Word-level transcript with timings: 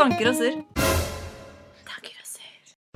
Tanker 0.00 0.30
og 0.30 0.36
surr. 0.38 0.54
Tanker 1.84 2.14
og 2.16 2.28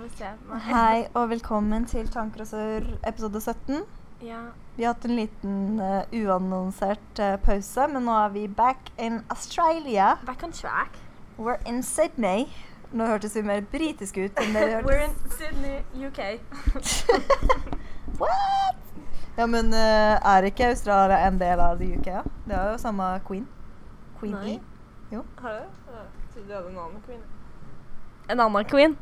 surr. 0.09 0.61
Hei 0.65 1.03
og 1.13 1.27
velkommen 1.35 1.85
til 1.85 2.07
Tanker 2.09 2.41
og 2.41 2.49
surr 2.49 2.87
episode 3.05 3.43
17. 3.43 3.83
Ja. 4.25 4.39
Vi 4.79 4.87
har 4.87 4.95
hatt 4.95 5.05
en 5.05 5.19
liten 5.19 5.83
uh, 5.83 6.15
uannonsert 6.17 7.21
uh, 7.21 7.35
pause, 7.45 7.85
men 7.93 8.09
nå 8.09 8.15
er 8.23 8.33
vi 8.33 8.47
back 8.49 8.89
in 8.97 9.21
Australia. 9.29 10.15
Back 10.25 10.47
on 10.49 10.57
track. 10.57 10.97
We're 11.37 11.61
in 11.69 11.83
Sydney. 11.83 12.49
Nå 12.93 13.11
hørtes 13.13 13.37
vi 13.37 13.45
mer 13.53 13.61
britiske 13.69 14.25
ut 14.25 14.41
enn 14.41 14.57
det 14.57 14.65
vi 14.71 14.81
We're 14.89 15.05
in 15.05 15.15
Sydney, 15.37 15.85
UK. 16.09 16.41
What? 18.23 18.81
Ja, 19.37 19.45
men 19.45 19.75
uh, 19.77 20.17
er 20.25 20.49
ikke 20.49 20.73
Australia 20.73 21.21
en 21.29 21.37
del 21.37 21.69
av 21.69 21.77
the 21.85 21.99
UK? 21.99 22.13
Ja? 22.17 22.25
Det 22.49 22.61
er 22.63 22.73
jo 22.73 22.85
samme 22.89 23.13
queen. 23.29 23.49
Queen 24.17 24.39
Nei. 24.41 24.61
E. 25.13 25.25
Har 25.45 25.61
du? 25.61 25.75
Trodde 26.35 26.55
en 26.69 26.79
annen 26.79 27.03
queen. 27.07 27.23
En 28.29 28.41
annen 28.41 28.65
queen? 28.65 28.97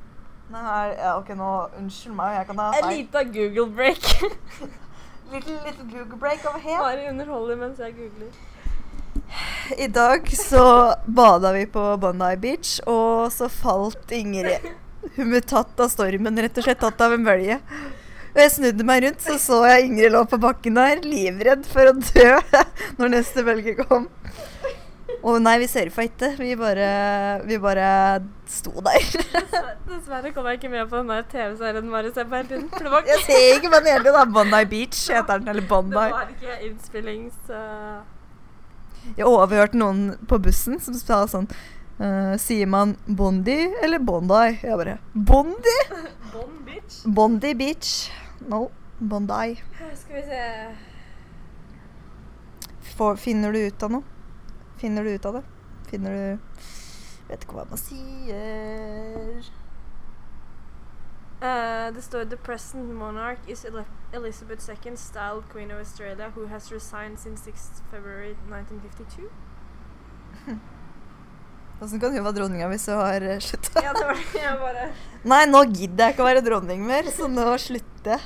Nei, 0.52 0.62
nei, 0.62 0.94
ja, 0.98 1.14
ok, 1.16 1.30
nå 1.38 1.50
unnskyld 1.80 2.16
meg, 2.18 2.34
jeg 2.36 2.48
kan 2.50 2.58
ta 2.60 2.66
En 2.68 2.82
feil. 2.82 2.96
liten 2.98 3.32
Google 3.32 3.68
break. 3.72 4.08
Little, 5.32 5.54
little 5.64 5.86
Google 5.88 6.18
break 6.20 6.44
over 6.44 6.60
here. 6.60 6.78
Bare 6.82 7.08
underholder 7.08 7.56
mens 7.56 7.78
jeg 7.80 7.94
googler. 7.96 8.34
I 9.80 9.86
dag 9.88 10.26
så 10.36 10.64
bada 11.08 11.54
vi 11.56 11.62
på 11.72 11.84
Bondi 12.02 12.34
Beach, 12.42 12.74
og 12.84 13.30
så 13.32 13.48
falt 13.48 14.12
Ingrid. 14.12 14.66
Hun 15.16 15.32
ble 15.32 15.40
tatt 15.40 15.80
av 15.80 15.88
stormen, 15.88 16.36
rett 16.36 16.58
og 16.60 16.66
slett 16.66 16.82
tatt 16.84 17.00
av 17.00 17.16
en 17.16 17.24
bølge. 17.24 17.56
Og 18.34 18.40
jeg 18.42 18.52
snudde 18.58 18.84
meg 18.88 19.06
rundt, 19.06 19.24
så 19.24 19.38
så 19.40 19.62
jeg 19.70 19.88
Ingrid 19.88 20.12
lå 20.12 20.20
på 20.28 20.38
bakken 20.42 20.76
der, 20.76 21.00
livredd 21.04 21.64
for 21.68 21.94
å 21.94 21.96
dø 21.96 22.28
når 23.00 23.14
neste 23.16 23.44
bølge 23.48 23.78
kom. 23.80 24.10
Og 25.22 25.36
nei, 25.42 25.54
vi 25.62 25.68
surfa 25.70 26.02
ikke. 26.08 26.32
Vi 26.38 26.54
bare, 26.58 26.86
vi 27.46 27.58
bare 27.62 27.88
sto 28.50 28.72
der. 28.82 29.04
Dessverre- 29.86 30.32
kom 30.34 30.46
jeg 30.50 30.58
ikke 30.58 30.70
med 30.72 30.88
på 30.90 30.98
den 30.98 31.12
der 31.12 31.22
TV-serien 31.30 31.90
Mari 31.90 32.10
ser 32.14 32.26
på 32.26 32.40
hele 32.40 32.48
tiden. 32.48 32.90
Var, 32.90 33.04
Jeg 33.06 33.20
ser 33.26 33.44
ikke 33.58 33.70
men 33.70 33.84
den 33.86 33.92
heter, 33.98 34.16
da. 34.16 34.24
Bondi 34.34 34.64
Beach 34.72 35.04
heter 35.12 35.38
den, 35.38 35.48
eller 35.52 35.62
det 35.62 35.70
var 35.70 36.26
ikke 36.32 36.56
innspillings... 36.66 37.38
eh, 37.50 38.02
Jeg 39.16 39.26
overhørte 39.26 39.78
noen 39.78 40.02
på 40.30 40.38
bussen 40.42 40.78
som 40.82 40.94
sa 40.94 41.24
sånn 41.26 41.48
uh, 41.98 42.34
Sier 42.38 42.68
man 42.70 42.92
Bondi 43.06 43.56
eller 43.82 43.98
Bondi? 43.98 44.58
Jeg 44.62 44.78
bare 44.78 44.98
Bondi? 45.14 45.76
Bond 46.32 46.60
Beach? 46.66 47.00
Bondi 47.06 47.54
Beach. 47.58 47.90
No, 48.48 48.68
Bondi. 48.98 49.56
Skal 50.02 50.16
vi 50.18 50.22
se 50.30 50.42
finner 53.18 53.52
du 53.52 53.58
ut 53.66 53.82
av 53.82 53.90
noe? 53.96 54.11
Finner 54.82 55.06
du 55.06 55.14
ut 55.14 55.26
av 55.30 55.36
det? 55.38 55.42
Finner 55.86 56.16
du 56.16 56.54
Vet 57.28 57.44
ikke 57.46 57.54
hva 57.54 57.62
man 57.70 57.78
sier. 57.78 59.46
Uh, 61.42 61.86
det 61.94 62.02
står 62.02 62.26
The 62.30 62.36
present 62.36 62.90
monarch 62.94 63.38
is 63.46 63.62
Elizabeth 64.12 64.68
II, 64.68 64.96
styled 64.96 65.46
Queen 65.52 65.70
of 65.70 65.78
Australia, 65.78 66.32
who 66.34 66.46
has 66.46 66.72
resigned 66.72 67.18
since 67.18 67.46
6th 67.46 67.80
February 67.90 68.34
1952. 68.50 69.30
Åssen 71.82 72.00
kan 72.00 72.12
hun 72.14 72.26
være 72.26 72.36
dronninga 72.36 72.68
hvis 72.74 72.86
hun 72.90 73.00
har 73.00 73.24
eh, 73.26 73.40
slutta? 73.42 73.86
Ja, 73.86 73.94
det 73.96 74.04
var 74.10 74.18
det. 74.18 74.42
Jeg 74.42 74.60
bare 74.60 74.90
Nei, 75.32 75.40
nå 75.46 75.64
gidder 75.70 76.04
jeg 76.04 76.14
ikke 76.16 76.26
å 76.26 76.30
være 76.32 76.44
dronning 76.50 76.84
mer, 76.90 77.10
så 77.14 77.30
nå 77.30 77.46
slutter 77.62 78.18
jeg. 78.18 78.22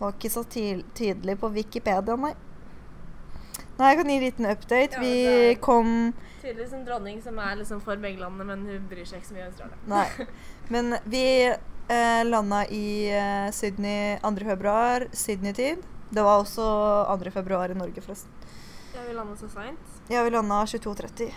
Var 0.00 0.18
ikke 0.18 0.30
så 0.30 0.42
tydelig 0.46 1.38
på 1.42 1.52
Wikipedia, 1.54 2.16
nei. 2.20 2.34
Nei, 3.76 3.90
jeg 3.92 3.98
kan 3.98 4.08
gi 4.10 4.16
en 4.16 4.24
liten 4.24 4.48
update. 4.48 4.96
Ja, 4.96 5.00
Vi 5.02 5.56
kom 5.60 5.90
Tydeligvis 6.40 6.72
en 6.72 6.84
dronning 6.86 7.18
som 7.22 7.38
er 7.42 7.56
liksom 7.58 7.80
for 7.84 7.98
begge 8.00 8.22
landene, 8.22 8.46
men 8.48 8.62
hun 8.68 8.84
bryr 8.88 9.04
seg 9.08 9.20
ikke 9.20 9.28
så 9.28 9.34
mye 9.36 9.46
om 9.46 9.50
Australia. 9.50 9.78
Nei. 9.90 10.26
Men 10.74 10.96
vi 11.04 11.24
eh, 11.46 12.22
landa 12.26 12.60
i 12.70 12.86
eh, 13.10 13.48
Sydney 13.54 14.16
2. 14.22 14.32
februar, 14.46 15.08
Sydney-tid. 15.12 15.82
Det 16.10 16.22
var 16.22 16.44
også 16.44 16.64
2. 17.24 17.32
februar 17.34 17.70
i 17.74 17.78
Norge, 17.78 18.02
forresten. 18.04 18.30
Ja, 18.94 19.02
vi 19.08 19.16
landa 19.16 19.36
så 19.36 19.50
seint. 19.50 19.98
Ja, 20.08 20.22
vi 20.22 20.30
landa 20.30 20.62
22.30. 20.70 21.34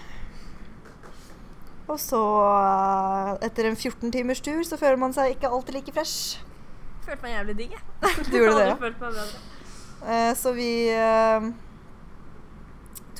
Og 1.90 1.98
så, 1.98 2.22
eh, 2.54 3.32
etter 3.50 3.72
en 3.72 3.76
14 3.76 4.14
timers 4.14 4.42
tur, 4.46 4.62
så 4.64 4.78
føler 4.78 5.02
man 5.02 5.16
seg 5.18 5.34
ikke 5.34 5.50
alltid 5.50 5.80
like 5.80 5.94
fresh. 5.96 6.38
Følte 7.06 7.26
meg 7.26 7.34
jævlig 7.34 7.58
digg, 7.64 7.74
jeg. 7.74 8.28
Du 8.30 8.38
gjorde 8.38 8.60
det, 8.62 8.68
ja? 8.70 9.30
Eh, 10.00 10.30
så 10.40 10.54
vi 10.56 10.88
eh, 10.96 11.50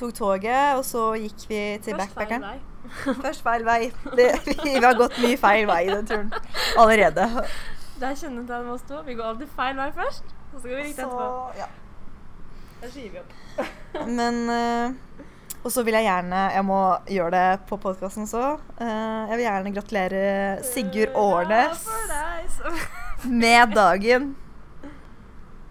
tok 0.00 0.14
toget, 0.16 0.76
og 0.78 0.84
så 0.88 1.10
gikk 1.20 1.46
vi 1.50 1.60
til 1.84 1.96
Først 1.96 2.14
feil 2.16 2.28
backpackeren. 2.28 2.42
vei. 2.42 2.58
Først 3.24 3.44
feil 3.46 3.66
vei. 3.66 3.80
Det, 4.16 4.30
vi 4.64 4.78
har 4.80 4.96
gått 4.98 5.20
mye 5.22 5.36
feil 5.40 5.68
vei 5.70 5.82
i 5.86 5.92
den 5.92 6.08
turen 6.08 6.32
allerede. 6.80 7.28
Det 8.00 8.08
er 8.08 8.16
kjennetegnet 8.16 8.64
med 8.64 8.74
oss 8.78 8.86
to. 8.88 9.02
Vi 9.04 9.14
går 9.18 9.34
alltid 9.34 9.52
feil 9.56 9.76
vei 9.76 9.90
først, 9.92 10.34
og 10.54 10.60
så 10.60 10.64
går 10.64 10.76
vi 10.78 10.82
riktig 10.88 11.04
etterpå. 11.04 11.28
Ja. 11.60 11.68
Da 12.80 12.88
vi 12.94 13.20
opp. 13.20 13.32
Men 14.18 14.36
uh, 14.48 15.24
Og 15.60 15.72
så 15.74 15.82
vil 15.84 15.92
jeg 15.98 16.06
gjerne 16.06 16.38
Jeg 16.54 16.64
må 16.64 16.78
gjøre 17.10 17.30
det 17.34 17.60
på 17.68 17.76
podkasten 17.82 18.24
også. 18.24 18.54
Uh, 18.80 19.28
jeg 19.28 19.34
vil 19.34 19.44
gjerne 19.44 19.72
gratulere 19.74 20.22
Sigurd 20.64 21.18
Årnes 21.20 21.84
med 23.28 23.74
dagen. 23.76 24.30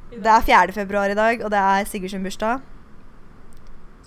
Det 0.10 0.30
er 0.30 0.46
4. 0.46 0.74
februar 0.74 1.10
i 1.10 1.18
dag, 1.18 1.42
og 1.46 1.50
det 1.50 1.58
er 1.58 1.90
Sigurd 1.90 2.14
sin 2.14 2.24
bursdag. 2.24 2.62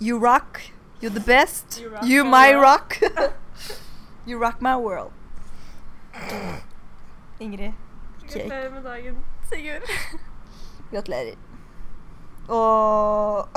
You 0.03 0.17
rock. 0.17 0.59
You're 0.99 1.13
the 1.13 1.21
best. 1.21 1.79
You 1.79 1.89
rock 1.89 2.03
You 2.03 2.23
my 2.25 2.53
rock. 2.53 2.99
you 4.25 4.37
rock 4.37 4.61
my 4.61 4.75
world. 4.75 5.13
Ingrid. 7.39 7.73
Cake. 8.27 8.49
Gratulerer 8.49 8.69
med 8.69 8.83
dagen, 8.83 9.15
Sigurd. 9.49 9.81
Gratulerer. 10.91 11.37
Og 12.51 13.47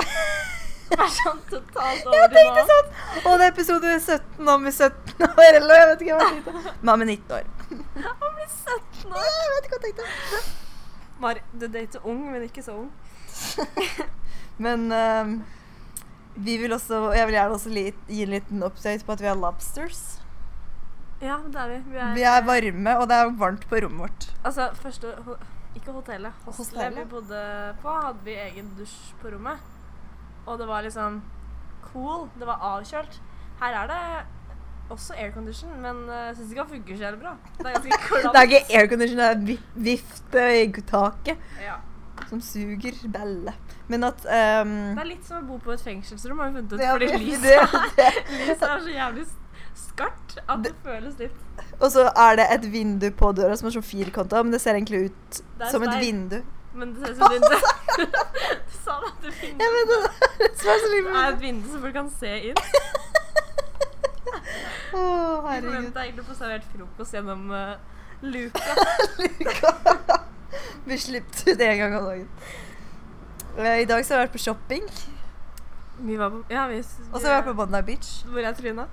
Vær 0.87 1.11
sånn 1.11 1.41
totalt 1.51 2.07
over 2.07 2.21
Jeg 2.21 2.31
tenkte 2.37 2.63
sånn 2.69 2.93
Å, 3.27 3.33
det 3.41 3.49
er 3.49 3.51
episode 3.51 3.97
17 3.97 4.53
om 4.55 4.69
i 4.71 4.73
17 4.77 5.27
år, 5.27 5.59
eller 5.59 5.81
jeg 5.81 5.89
vet 5.91 6.05
ikke 6.07 6.21
hva 6.21 6.29
jeg 6.29 6.45
tenkte. 6.47 6.77
Mamma 6.87 7.09
er 7.09 7.11
19 7.17 7.35
år. 7.41 7.51
Han 8.07 8.39
blir 8.39 8.55
17 8.55 9.19
år. 9.19 9.27
jeg 9.27 9.51
vet 9.57 9.67
ikke 9.67 9.83
hva 9.83 9.91
jeg 9.91 9.99
tenkte. 9.99 10.45
Mari, 11.27 11.45
du 11.59 11.67
dater 11.67 12.07
ung, 12.07 12.23
men 12.31 12.47
ikke 12.47 12.63
så 12.63 12.79
ung. 12.85 12.91
Men 14.63 14.87
ehm, 14.95 15.39
vi 16.37 16.57
vil 16.61 16.73
også 16.73 17.13
Jeg 17.17 17.27
vil 17.27 17.37
gjerne 17.39 17.57
også 17.57 17.73
litt, 17.73 17.99
gi 18.09 18.23
en 18.23 18.33
liten 18.35 18.63
update 18.67 19.05
på 19.07 19.13
at 19.17 19.23
vi 19.25 19.29
har 19.31 19.39
lobsters. 19.41 20.03
Ja, 21.23 21.39
det 21.49 21.61
er 21.61 21.69
vi. 21.71 21.79
Vi 21.93 21.99
er, 21.99 22.15
Vi 22.15 22.25
er 22.29 22.43
varme, 22.45 22.97
og 23.01 23.09
det 23.09 23.17
er 23.17 23.31
varmt 23.41 23.65
på 23.69 23.81
rommet 23.85 24.05
vårt. 24.05 24.29
Altså, 24.45 24.69
første 24.83 25.15
ho 25.25 25.37
Ikke 25.77 25.93
hotellet. 25.93 26.33
Hostelet 26.45 26.97
vi 26.97 27.05
bodde 27.11 27.41
på, 27.83 27.89
hadde 27.89 28.25
vi 28.25 28.37
egen 28.41 28.71
dusj 28.79 29.13
på 29.21 29.33
rommet. 29.35 29.61
Og 30.47 30.59
det 30.59 30.69
var 30.69 30.85
liksom 30.87 31.23
cool. 31.93 32.29
Det 32.39 32.47
var 32.49 32.63
avkjølt. 32.65 33.21
Her 33.61 33.77
er 33.83 33.91
det 33.91 34.01
også 34.91 35.17
aircondition, 35.19 35.73
men 35.83 36.05
uh, 36.09 36.31
syns 36.37 36.53
ikke 36.53 36.63
han 36.63 36.71
funker 36.71 36.97
så 36.97 37.07
jævlig 37.09 37.21
bra. 37.21 37.35
Det 37.59 37.67
er 37.67 37.73
ganske 37.75 38.01
klamt. 38.07 38.29
Det 38.35 38.41
er 38.41 38.49
ikke 38.51 38.81
aircondition, 38.81 39.19
det 39.19 39.29
er 39.29 39.63
vifte 39.75 40.47
i 40.63 40.83
taket 40.87 41.63
Ja. 41.63 41.77
Som 42.29 42.41
suger 42.43 42.97
belle. 43.13 43.53
Men 43.89 44.05
at 44.09 44.25
um, 44.27 44.75
Det 44.97 45.03
er 45.05 45.11
litt 45.13 45.27
som 45.27 45.43
å 45.43 45.47
bo 45.47 45.59
på 45.63 45.73
et 45.77 45.83
fengselsrom, 45.85 46.39
har 46.43 46.51
vi 46.51 46.61
funnet 46.61 46.73
ut. 46.73 46.79
det 46.79 46.87
er- 46.87 46.93
fordi 46.93 47.07
lyset 47.27 47.45
er, 47.53 48.21
er 48.51 48.81
så 48.83 48.95
jævlig 48.95 49.27
skarpt 49.77 50.39
at 50.49 50.63
det 50.65 50.73
føles 50.85 51.19
litt 51.21 51.63
Og 51.81 51.91
så 51.93 52.07
er 52.17 52.37
det 52.41 52.47
et 52.55 52.65
vindu 52.73 53.11
på 53.17 53.33
døra 53.37 53.57
som 53.57 53.69
er 53.69 53.75
sånn 53.77 53.85
firkanta, 53.85 54.43
men 54.43 54.53
det 54.55 54.61
ser 54.65 54.75
egentlig 54.79 55.11
ut 55.11 55.41
Det 55.61 55.71
som 55.73 55.83
et 55.85 55.93
speil. 55.93 56.05
vindu. 56.07 56.39
Men 56.77 56.95
det 56.95 57.01
ser 57.03 57.11
ut 57.13 57.17
som 57.17 57.27
et 57.27 57.33
vindu. 57.41 57.57
Du 58.67 58.75
sa 58.85 58.97
det 59.01 59.09
at 59.09 59.23
det 59.25 59.33
vindu. 59.41 59.65
Jeg 59.65 59.71
vet 59.75 59.89
det. 59.93 60.01
Det 60.39 60.73
er 60.73 60.79
Det 60.93 61.17
er 61.17 61.29
et 61.33 61.41
vindu 61.41 61.69
som 61.73 61.81
folk 61.85 61.95
kan 61.97 62.11
se 62.13 62.33
inn. 62.51 62.61
Å, 64.97 64.99
oh, 64.99 65.47
herregud. 65.49 65.71
forventa 65.71 66.05
egentlig 66.05 66.23
å 66.23 66.29
få 66.29 66.37
servert 66.39 66.67
frokost 66.73 67.17
gjennom 67.17 67.51
uh, 67.51 67.77
luka. 68.23 68.77
Vi 70.85 70.99
slipper 70.99 71.53
ut 71.53 71.61
en 71.61 71.79
gang 71.79 71.97
om 71.97 72.05
dagen. 72.05 72.29
Eh, 73.59 73.81
I 73.81 73.85
dag 73.85 74.05
så 74.05 74.15
har 74.15 74.21
jeg 74.21 74.29
vært 74.29 74.37
på 74.37 74.45
shopping, 74.45 74.85
Vi 75.99 76.17
var 76.17 76.31
på 76.31 76.43
Ja, 76.53 76.67
vi 76.69 76.79
og 76.79 77.21
så 77.21 77.27
har 77.27 77.35
jeg 77.35 77.43
vært 77.43 77.51
på 77.51 77.55
Bondi 77.63 77.83
Beach. 77.83 78.11
Hvor 78.29 78.41
jeg 78.45 78.57
tryna. 78.57 78.85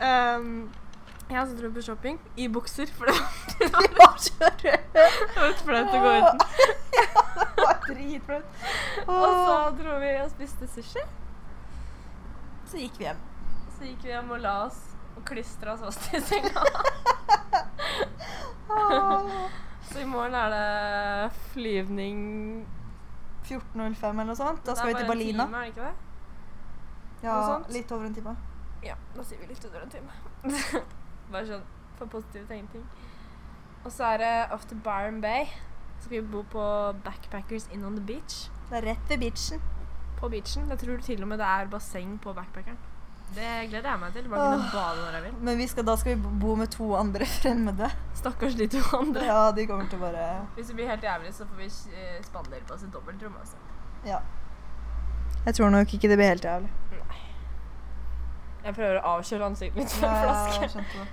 Um, 0.00 0.70
jeg 1.30 1.46
så 1.48 1.56
dro 1.58 1.68
vi 1.68 1.74
på 1.74 1.82
shopping 1.82 2.20
i 2.36 2.48
bukser, 2.48 2.86
for 2.96 3.04
det 3.10 3.14
Det 3.58 3.98
var 3.98 4.16
så 4.16 4.32
rødt. 4.40 4.96
var 5.36 5.48
litt 5.48 5.62
flaut 5.64 5.94
å 5.94 6.02
gå 6.04 6.12
uten. 6.16 6.38
Det 7.56 7.64
var 7.64 7.78
dritflaut. 7.88 8.66
Og 9.06 9.26
så 9.26 9.56
dro 9.82 9.98
vi 10.00 10.12
og 10.22 10.30
spiste 10.30 10.68
sushi. 10.70 11.04
Så 12.70 12.80
gikk 12.80 12.98
vi 12.98 13.08
hjem. 13.08 13.20
Så 13.76 13.84
gikk 13.90 14.04
vi 14.04 14.14
hjem 14.14 14.30
og 14.32 14.40
la 14.44 14.54
oss 14.66 14.80
og 15.16 15.24
klistra 15.28 15.74
oss 15.74 15.84
fast 15.84 16.14
i 16.14 16.20
senga. 16.24 16.66
Så 19.90 20.02
i 20.02 20.08
morgen 20.08 20.34
er 20.34 20.50
det 20.52 21.32
flyvning 21.52 22.18
14.05 23.46 24.10
eller 24.10 24.24
noe 24.24 24.38
sånt. 24.38 24.64
Da 24.66 24.74
skal 24.74 24.90
er 24.90 24.92
vi 24.92 24.98
til 24.98 25.10
bare 25.10 25.28
en. 25.28 25.40
Time, 25.40 25.56
er 25.56 25.60
det 25.60 25.72
ikke 25.72 25.86
det? 25.86 25.94
Ja, 27.22 27.36
litt 27.72 27.92
over 27.94 28.06
en 28.06 28.14
time. 28.14 28.36
Ja, 28.84 28.96
da 29.16 29.24
sier 29.24 29.40
vi 29.40 29.48
litt 29.50 29.64
under 29.64 29.86
en 29.86 29.94
time. 29.94 30.16
Bare 31.32 31.46
sånn 31.48 31.62
for 31.96 32.10
positive 32.12 32.44
tegning. 32.50 32.84
Og 33.86 33.94
så 33.94 34.10
er 34.12 34.20
det 34.22 34.34
off 34.54 34.66
to 34.70 34.76
Byron 34.84 35.22
Bay. 35.22 35.46
Så 35.96 36.08
skal 36.08 36.18
vi 36.18 36.26
bo 36.34 36.42
på 36.52 36.66
Backpackers 37.06 37.70
In 37.72 37.86
on 37.88 37.96
the 37.96 38.04
Beach. 38.04 38.50
Det 38.68 38.80
er 38.80 38.90
rett 38.92 39.10
ved 39.10 39.22
beachen. 39.22 39.62
På 40.20 40.28
beachen. 40.32 40.68
Jeg 40.70 40.82
tror 40.82 41.00
til 41.06 41.22
og 41.22 41.30
med 41.30 41.40
det 41.40 41.46
er 41.46 41.70
basseng 41.72 42.18
på 42.22 42.34
backpackeren. 42.36 42.78
Det 43.34 43.68
gleder 43.70 43.90
jeg 43.90 43.98
meg 44.00 44.12
til. 44.14 44.28
Bare 44.30 44.52
kunne 44.56 44.68
bade 44.72 45.00
når 45.02 45.16
jeg 45.18 45.22
vil. 45.26 45.32
Men 45.48 45.58
vi 45.58 45.66
skal, 45.66 45.84
da 45.86 45.96
skal 45.96 46.14
vi 46.16 46.30
bo 46.40 46.54
med 46.56 46.70
to 46.72 46.92
andre 46.96 47.26
fremmede. 47.40 47.90
Stakkars 48.14 48.54
de 48.54 48.66
to 48.72 48.82
andre. 48.96 49.24
Ja, 49.26 49.40
de 49.52 49.66
kommer 49.66 49.88
til 49.90 49.98
å 49.98 50.06
bare 50.06 50.28
Hvis 50.56 50.66
det 50.70 50.76
blir 50.78 50.88
helt 50.88 51.02
jævlig, 51.04 51.34
så 51.34 51.44
får 51.50 51.56
vi 51.60 51.66
eh, 51.66 52.22
spandere 52.24 52.60
på 52.68 52.74
oss 52.78 52.82
et 52.86 52.92
dobbeltrom. 52.94 53.34
Altså. 53.40 53.56
Ja. 54.06 54.20
Jeg 55.46 55.54
tror 55.58 55.70
nok 55.74 55.92
ikke 55.94 56.08
det 56.08 56.16
blir 56.18 56.30
helt 56.32 56.44
jævlig. 56.46 56.70
Nei. 56.92 57.22
Jeg 58.66 58.74
prøver 58.74 58.96
å 59.02 59.16
avkjøle 59.16 59.44
ansiktet 59.52 59.76
mitt 59.82 60.00
med 60.00 60.08
en 60.08 60.14
Ja, 60.26 60.34
flaske. 60.56 60.82
det. 60.94 61.06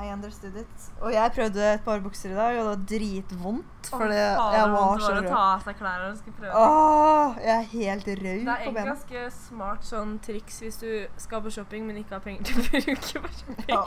I 0.00 0.08
understood 0.14 0.54
it. 0.56 0.84
Og 1.04 1.12
jeg 1.12 1.32
prøvde 1.34 1.64
et 1.74 1.82
par 1.84 1.98
bukser 2.00 2.30
i 2.32 2.36
dag, 2.36 2.54
og 2.56 2.62
det 2.64 2.70
var 2.70 2.84
dritvondt. 2.88 3.66
Å, 3.90 3.98
For 3.98 4.08
det, 4.12 4.20
jeg 4.20 4.70
var 4.72 5.00
så 5.00 5.10
å 5.10 5.14
rød. 5.16 5.26
ta 5.28 5.40
av 5.50 5.62
seg 5.64 5.76
klærne 5.80 6.06
og 6.10 6.16
skulle 6.20 6.36
prøve. 6.38 6.62
Åh, 6.62 7.38
jeg 7.44 7.52
er 7.56 7.66
helt 7.72 8.08
rød 8.08 8.24
Det 8.24 8.32
er 8.32 8.44
på 8.44 8.52
egentlig 8.70 8.84
ganske 8.88 9.24
smart 9.36 9.84
sånn 9.88 10.14
triks 10.24 10.60
hvis 10.64 10.78
du 10.80 10.90
skal 11.20 11.42
på 11.44 11.52
shopping, 11.52 11.86
men 11.88 12.00
ikke 12.00 12.16
har 12.16 12.24
penger 12.24 12.48
til 12.48 12.60
å 12.60 12.66
bruke 12.68 12.96
på 13.00 13.06
shopping. 13.10 13.58
Ja. 13.68 13.82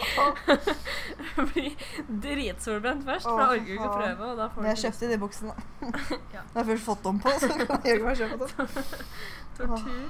Bli 1.53 1.65
dritsolbrent 2.25 3.05
først, 3.07 3.25
for 3.29 3.41
da 3.41 3.47
orker 3.55 3.65
du 3.69 3.73
ikke 3.77 3.89
å 3.89 3.95
prøve. 3.97 4.29
Og 4.33 4.37
da 4.41 4.49
får 4.53 4.65
Men 4.65 4.71
jeg 4.75 4.81
kjøpte 4.85 5.11
de 5.13 5.21
buksene. 5.25 5.55
Ja. 6.33 6.41
Når 6.53 6.59
jeg 6.61 6.69
først 6.71 6.85
fått 6.87 7.03
dem 7.05 7.19
på, 7.23 7.33
så 7.41 7.49
kan 7.53 7.81
jeg 7.85 7.97
ikke 7.99 8.05
bare 8.05 8.19
kjøpe 8.21 8.51
dem. 8.53 8.93
tortur. 9.57 10.05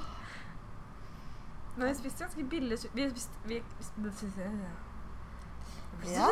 Men 1.76 1.88
vi 1.90 1.94
spiste 1.98 2.22
ganske 2.22 2.44
billig 2.46 2.76
Vi 2.94 3.06
spiste 3.10 3.48
vi, 3.50 3.56
spiste, 3.82 4.50
Ja. 6.10 6.30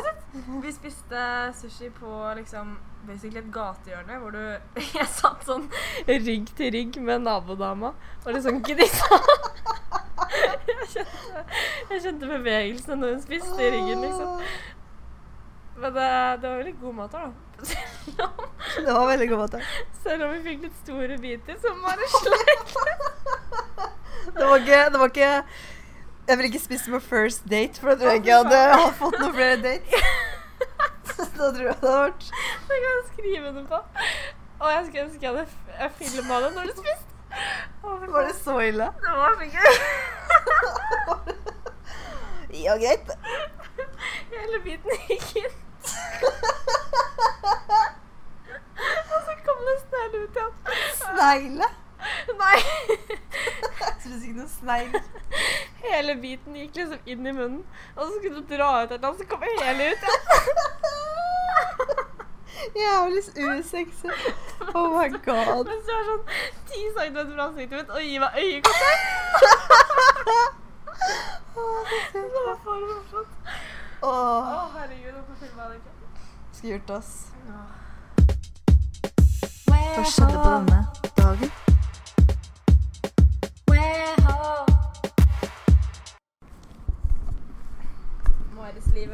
vi 0.63 0.71
spiste 0.75 1.21
sushi 1.57 1.89
på 1.95 2.09
liksom 2.37 2.75
basically 3.07 3.39
et 3.41 3.49
gatehjørne 3.53 4.17
hvor 4.21 4.31
du 4.35 4.39
Jeg 4.99 5.07
satt 5.11 5.43
sånn 5.47 5.65
rygg 6.07 6.51
til 6.57 6.71
rygg 6.75 6.99
med 7.03 7.23
nabodama 7.25 7.93
og 8.25 8.29
liksom 8.35 8.61
gnissa. 8.63 9.19
Jeg 10.67 10.87
kjente, 10.93 11.41
jeg 11.89 12.01
kjente 12.03 12.29
bevegelsene 12.29 12.95
når 12.99 13.15
hun 13.15 13.21
spiste 13.23 13.59
i 13.63 13.71
ryggen, 13.73 14.01
liksom. 14.05 14.39
Men 15.83 15.93
det, 15.95 16.07
det 16.41 16.49
var 16.49 16.57
veldig 16.61 16.73
god 16.81 16.95
mat 16.99 17.17
her, 17.17 17.27
da. 17.27 17.31
Selv 18.03 18.23
om, 18.23 18.85
Det 18.85 18.93
var 18.93 19.07
veldig 19.07 19.27
god 19.29 19.41
mat. 19.43 19.55
selv 20.03 20.23
om 20.25 20.31
vi 20.33 20.39
fikk 20.47 20.63
litt 20.67 20.79
store 20.83 21.17
biter 21.21 21.59
som 21.63 21.81
bare 21.85 22.07
sleit. 22.13 22.73
Det 24.33 24.47
var 24.47 24.57
ikke, 24.63 24.81
det 24.93 24.99
var 25.01 25.11
ikke 25.11 25.31
Jeg 26.27 26.37
ville 26.37 26.47
ikke 26.51 26.59
spist 26.63 26.85
på 26.89 26.99
first 27.03 27.41
date, 27.51 27.79
for 27.81 27.89
da 27.89 27.95
tror 27.99 28.09
jeg 28.13 28.21
ikke 28.21 28.29
jeg 28.31 28.37
hadde 28.47 28.93
fått 28.99 29.17
noen 29.19 29.33
flere 29.35 29.57
dates. 29.63 29.91
Da 31.13 31.49
tror 31.51 31.65
jeg 31.67 31.75
det 31.81 31.89
hadde 31.89 32.03
vært 32.03 32.23
Det 32.69 32.75
kan 32.79 32.85
jeg 32.89 33.01
skrive 33.11 33.49
det 33.57 33.63
på. 33.69 33.79
Og 34.63 34.67
jeg 34.71 34.85
skulle 34.85 35.03
ønske 35.03 35.25
jeg 35.25 35.31
hadde 35.33 35.89
filma 35.99 36.35
det 36.43 36.51
når 36.55 36.63
du 36.69 36.73
spiste. 36.77 37.09
Å, 37.83 37.85
Var 38.15 38.23
det 38.29 38.35
så 38.39 38.55
ille? 38.63 38.87
Det 39.03 39.13
var 39.19 39.31
så 39.41 39.45
gøy. 39.57 39.71
Ja, 42.53 42.75
greit. 42.77 43.07
Hele 44.29 44.59
biten 44.61 44.91
gikk 45.09 45.29
inn. 45.41 45.55
Og 49.09 49.19
så 49.25 49.33
kom 49.47 49.63
det 49.67 49.75
snegl 49.81 50.19
ut 50.19 50.37
igjen. 50.37 50.53
Snegle. 50.99 51.69
Nei. 52.43 52.57
Jeg 52.93 53.95
spiser 54.03 54.21
ikke 54.21 54.37
noen 54.37 54.53
snegl. 54.53 54.93
Hele 55.83 56.15
biten 56.21 56.55
gikk 56.55 56.75
liksom 56.79 56.99
inn 57.11 57.27
i 57.27 57.31
munnen, 57.35 57.63
og 57.97 58.01
så 58.07 58.11
skulle 58.17 58.39
du 58.39 58.45
dra 58.55 58.69
ut 58.83 58.91
et 58.91 58.95
eller 58.95 59.07
annet, 59.09 59.19
så 59.19 59.25
kom 59.27 59.41
hele 59.43 59.83
ut 59.91 60.01
igjen. 60.07 60.21
Jævlig 62.83 63.19
usexy. 63.59 64.07
Oh 64.73 64.87
my 64.95 65.09
god. 65.25 65.65
Mens 65.67 65.83
du 65.85 65.91
er 65.91 66.03
sånn 66.07 66.23
ti 66.69 66.81
centimeter 66.95 67.33
fra 67.35 67.43
ansiktet 67.49 67.75
mitt 67.81 67.89
og 67.91 68.01
gir 68.07 68.19
meg 68.23 68.31
øyekontakt. 68.39 69.05
Det 72.13 72.21
var 72.33 72.57
for 72.63 72.75
morsomt. 72.87 73.33
Å, 74.03 74.05
Åh, 74.07 74.63
herregud, 74.77 75.13
hvorfor 75.17 75.35
filma 75.41 75.61
jeg 75.63 75.69
det 75.69 75.77
ikke? 75.81 75.91
skulle 76.53 76.71
gjort 76.73 76.89
ass. 76.97 77.11
Hva 79.67 79.77
Hva 79.97 80.03
skjedde 80.07 80.37
på 80.39 80.49
denne 80.49 80.79
dagen? 81.19 81.49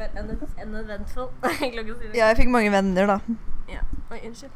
Er 0.00 0.64
uneventful. 0.64 1.28
Det. 1.42 2.14
Ja, 2.14 2.26
jeg 2.26 2.36
fikk 2.36 2.48
mange 2.48 2.72
venner, 2.72 3.06
da. 3.06 3.18
Ja. 3.68 3.84
Oi, 4.10 4.18
unnskyld. 4.26 4.50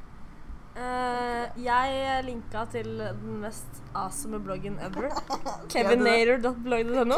Uh, 0.75 1.65
jeg 1.65 2.23
linka 2.25 2.65
til 2.73 2.99
den 2.99 3.37
mest 3.41 3.83
awesome 3.95 4.41
bloggen 4.43 4.79
ever. 4.83 5.11
Kevinator.blogg.no. 5.73 7.15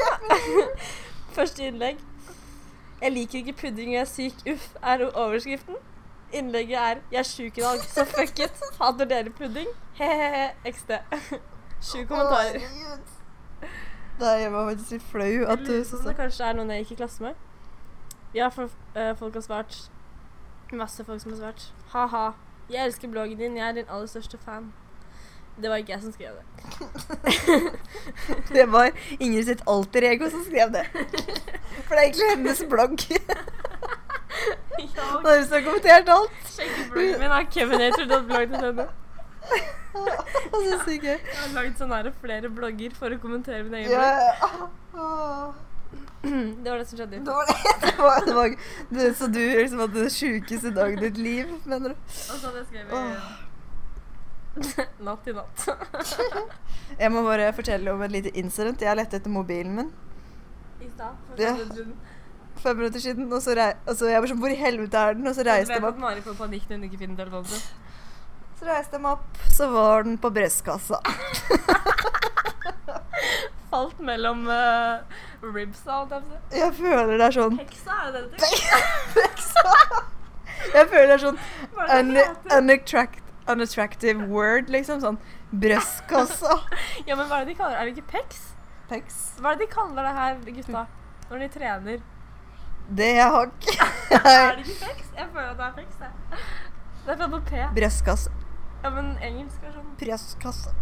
Første 1.37 1.67
innlegg. 1.67 1.97
Jeg 3.03 3.13
liker 3.13 3.39
ikke 3.39 3.53
pudding 3.53 3.89
og 3.89 3.95
jeg 3.95 4.01
er 4.01 4.11
syk, 4.11 4.43
uff, 4.53 4.69
er 4.83 5.07
overskriften. 5.15 5.75
Innlegget 6.33 6.79
er 6.79 6.97
'Jeg 7.13 7.19
er 7.19 7.23
sjuk 7.23 7.59
i 7.59 7.61
dag, 7.61 7.79
så 7.79 8.05
fuck 8.05 8.39
it'. 8.39 8.63
Hater 8.81 9.05
dere 9.05 9.31
pudding? 9.31 9.69
He-he-he. 9.95 10.73
XD. 10.73 10.91
Sju 11.81 12.07
kommentarer. 12.07 12.61
Da 14.21 14.27
jeg 14.27 14.53
var 14.53 14.71
faktisk 14.71 14.91
litt 14.91 15.03
flau 15.03 15.45
at 15.47 15.59
du 15.59 15.73
lurer 15.73 15.85
så 15.85 15.97
det 16.09 16.17
kanskje 16.17 16.45
er 16.45 16.53
noen 16.57 16.71
jeg 16.71 16.85
gikk 16.85 16.91
i 16.91 16.95
klasse 17.03 17.23
med. 17.23 17.35
Ja, 18.37 18.49
for 18.53 18.69
uh, 18.97 19.13
folk 19.17 19.35
har 19.35 19.41
svart. 19.41 19.77
Masse 20.73 21.05
folk 21.05 21.23
som 21.23 21.33
har 21.33 21.39
svart. 21.39 21.63
Ha-ha. 21.95 22.31
Jeg 22.71 22.85
elsker 22.85 23.09
bloggen 23.09 23.39
din. 23.39 23.57
Jeg 23.57 23.69
er 23.69 23.73
din 23.73 23.89
aller 23.89 24.07
største 24.07 24.39
fan. 24.45 24.73
Det 25.63 25.71
var 25.71 25.77
ikke 25.81 25.93
jeg 25.93 26.03
som 26.03 26.13
skrev 26.13 26.29
det. 26.37 26.45
Det 28.57 28.73
var 28.73 28.91
Ingrid 29.21 29.45
sitt 29.45 29.63
alter 29.67 30.05
ego 30.05 30.29
som 30.31 30.43
skrev 30.45 30.73
det. 30.75 30.85
For 31.87 31.95
det 31.95 31.99
er 31.99 32.03
egentlig 32.03 32.31
hennes 32.35 32.65
blogg. 32.69 33.01
ja, 34.97 35.07
Og 35.15 35.31
hun 35.31 35.49
har 35.55 35.65
kommentert 35.65 36.09
alt. 36.19 36.37
Sjekk 36.53 36.93
bloggen 36.93 37.21
min. 37.21 37.31
er 37.39 37.49
kevinator.blogg.no. 37.57 38.87
Det 39.97 40.61
så 40.69 40.79
sykt 40.85 41.05
gøy. 41.05 41.17
Jeg 41.17 41.39
har 41.41 41.55
lagd 41.57 41.81
sånn 41.81 42.13
flere 42.21 42.53
blogger 42.53 42.99
for 42.99 43.17
å 43.17 43.23
kommentere 43.23 43.63
min 43.65 43.81
egen 43.81 43.97
blogg. 43.97 45.63
Det 46.63 46.71
var 46.71 46.79
det 46.79 46.87
som 46.91 46.99
skjedde. 46.99 47.23
Det 47.25 47.35
var 47.39 47.47
det. 47.51 47.57
det, 47.87 47.97
var, 47.99 48.21
det, 48.27 48.35
var, 48.35 48.55
det 48.91 49.09
så 49.19 49.27
du 49.31 49.41
liksom 49.41 49.83
hadde 49.85 50.01
den 50.05 50.11
sjukeste 50.11 50.71
dagen 50.77 50.99
i 50.99 51.09
ditt 51.09 51.19
liv, 51.21 51.53
mener 51.65 51.95
du? 51.95 51.95
Og 51.95 52.39
så 52.39 52.47
hadde 52.47 52.59
jeg 52.63 52.67
skrevet 52.71 52.93
oh. 52.97 53.45
natt 55.07 55.27
i 55.29 55.33
natt. 55.37 55.67
Jeg 57.03 57.13
må 57.13 57.23
bare 57.27 57.51
fortelle 57.53 57.93
om 57.93 58.03
et 58.07 58.13
lite 58.15 58.31
incident. 58.41 58.81
Jeg 58.81 58.97
lette 58.97 59.19
etter 59.19 59.33
mobilen 59.33 59.75
min 59.77 59.89
I 60.81 60.89
stad. 60.89 61.17
for 61.27 61.43
Ja. 61.43 61.57
siden. 61.57 61.97
fem 62.63 62.77
minutter 62.77 63.01
siden. 63.01 63.33
Og 63.33 63.43
så, 63.43 63.55
rei 63.59 63.73
og 63.87 63.97
så 63.99 64.09
jeg 64.09 64.23
bare 64.23 64.31
sånn 64.31 64.41
Hvor 64.41 64.55
i 64.55 64.57
helvete 64.61 64.97
er 65.03 65.19
den? 65.19 65.27
Og 65.29 65.35
så 65.37 65.45
reiste 65.45 65.75
jeg 65.75 65.83
meg 65.83 65.91
opp. 65.91 65.99
Mari 66.01 66.23
får 66.25 66.39
panikk 66.39 66.71
når 66.71 66.77
hun 66.79 66.85
ikke 66.89 67.03
finner 67.03 67.17
telefonen 67.21 67.51
sin. 67.53 67.61
Så 68.57 68.65
reiste 68.71 68.97
jeg 68.97 69.03
meg 69.05 69.13
opp, 69.19 69.43
så 69.53 69.69
var 69.69 70.07
den 70.07 70.17
på 70.19 70.31
brystkassa. 70.33 71.03
Falt 73.71 73.99
mellom 74.01 74.47
uh, 74.49 75.03
ribsa, 75.43 76.01
og 76.03 76.11
jeg 76.11 76.23
på. 76.23 76.57
Jeg 76.57 76.73
føler 76.75 77.13
det 77.17 77.27
er 77.27 77.37
sånn 77.37 77.59
Heksa, 77.61 77.97
er 78.07 78.13
det 78.13 78.23
det 78.33 78.51
heter? 78.51 80.13
Jeg 80.75 80.89
føler 80.91 81.07
det 81.07 81.15
er 81.15 81.23
sånn 81.23 81.39
un 81.95 82.17
unattract 82.57 83.23
unattractive 83.47 84.27
word, 84.33 84.71
liksom. 84.73 85.01
Sånn 85.05 85.19
brystkassa. 85.53 86.57
Ja, 87.09 87.15
men 87.15 87.29
hva 87.29 87.41
er 87.41 87.47
det 87.47 87.55
de 87.55 87.59
kaller 87.61 87.77
det? 87.77 87.81
Er 87.81 87.91
det 87.91 87.97
ikke 87.97 88.11
pecs? 88.17 88.41
Pecs. 88.91 89.19
Hva 89.39 89.53
er 89.53 89.59
det 89.61 89.67
de 89.67 89.73
kaller 89.75 90.09
det 90.09 90.15
her, 90.17 90.41
gutta? 90.59 90.87
Når 91.31 91.45
de 91.45 91.49
trener. 91.59 92.01
Det 92.97 93.13
har 93.19 93.51
ikke 93.51 93.87
Er 94.31 94.57
det 94.57 94.67
ikke 94.67 94.81
pecs? 94.87 95.13
Jeg 95.17 95.29
føler 95.33 95.53
at 95.53 95.61
det 95.61 95.69
er 95.69 95.77
pecs, 95.79 96.01
jeg. 96.01 96.43
Det 97.07 97.15
er 97.15 97.21
fra 97.23 97.31
på 97.31 97.41
P. 97.47 97.63
Brystkasse. 97.77 98.35
Ja, 98.83 98.91
men 98.95 99.15
engelsk 99.25 99.63
er 99.67 99.73
sånn 99.75 99.95
Brystkasse. 100.01 100.75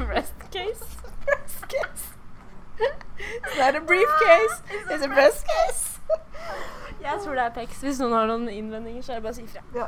breast 0.00 0.48
case. 0.52 2.19
It's 3.56 3.58
not 3.58 3.74
a 3.76 3.80
briefcase. 3.80 4.62
It's 4.90 5.04
a 5.04 5.08
breastcase. 5.08 5.98
Jeg 7.06 7.18
tror 7.24 7.34
det 7.34 7.44
er 7.44 7.50
Pex. 7.54 7.78
Hvis 7.80 7.98
noen 8.02 8.12
har 8.12 8.26
noen 8.28 8.48
innvendinger, 8.52 9.02
så 9.02 9.12
er 9.14 9.20
det 9.20 9.22
bare 9.24 9.32
å 9.32 9.38
si 9.38 9.44
ifra. 9.46 9.62
Ja. 9.74 9.86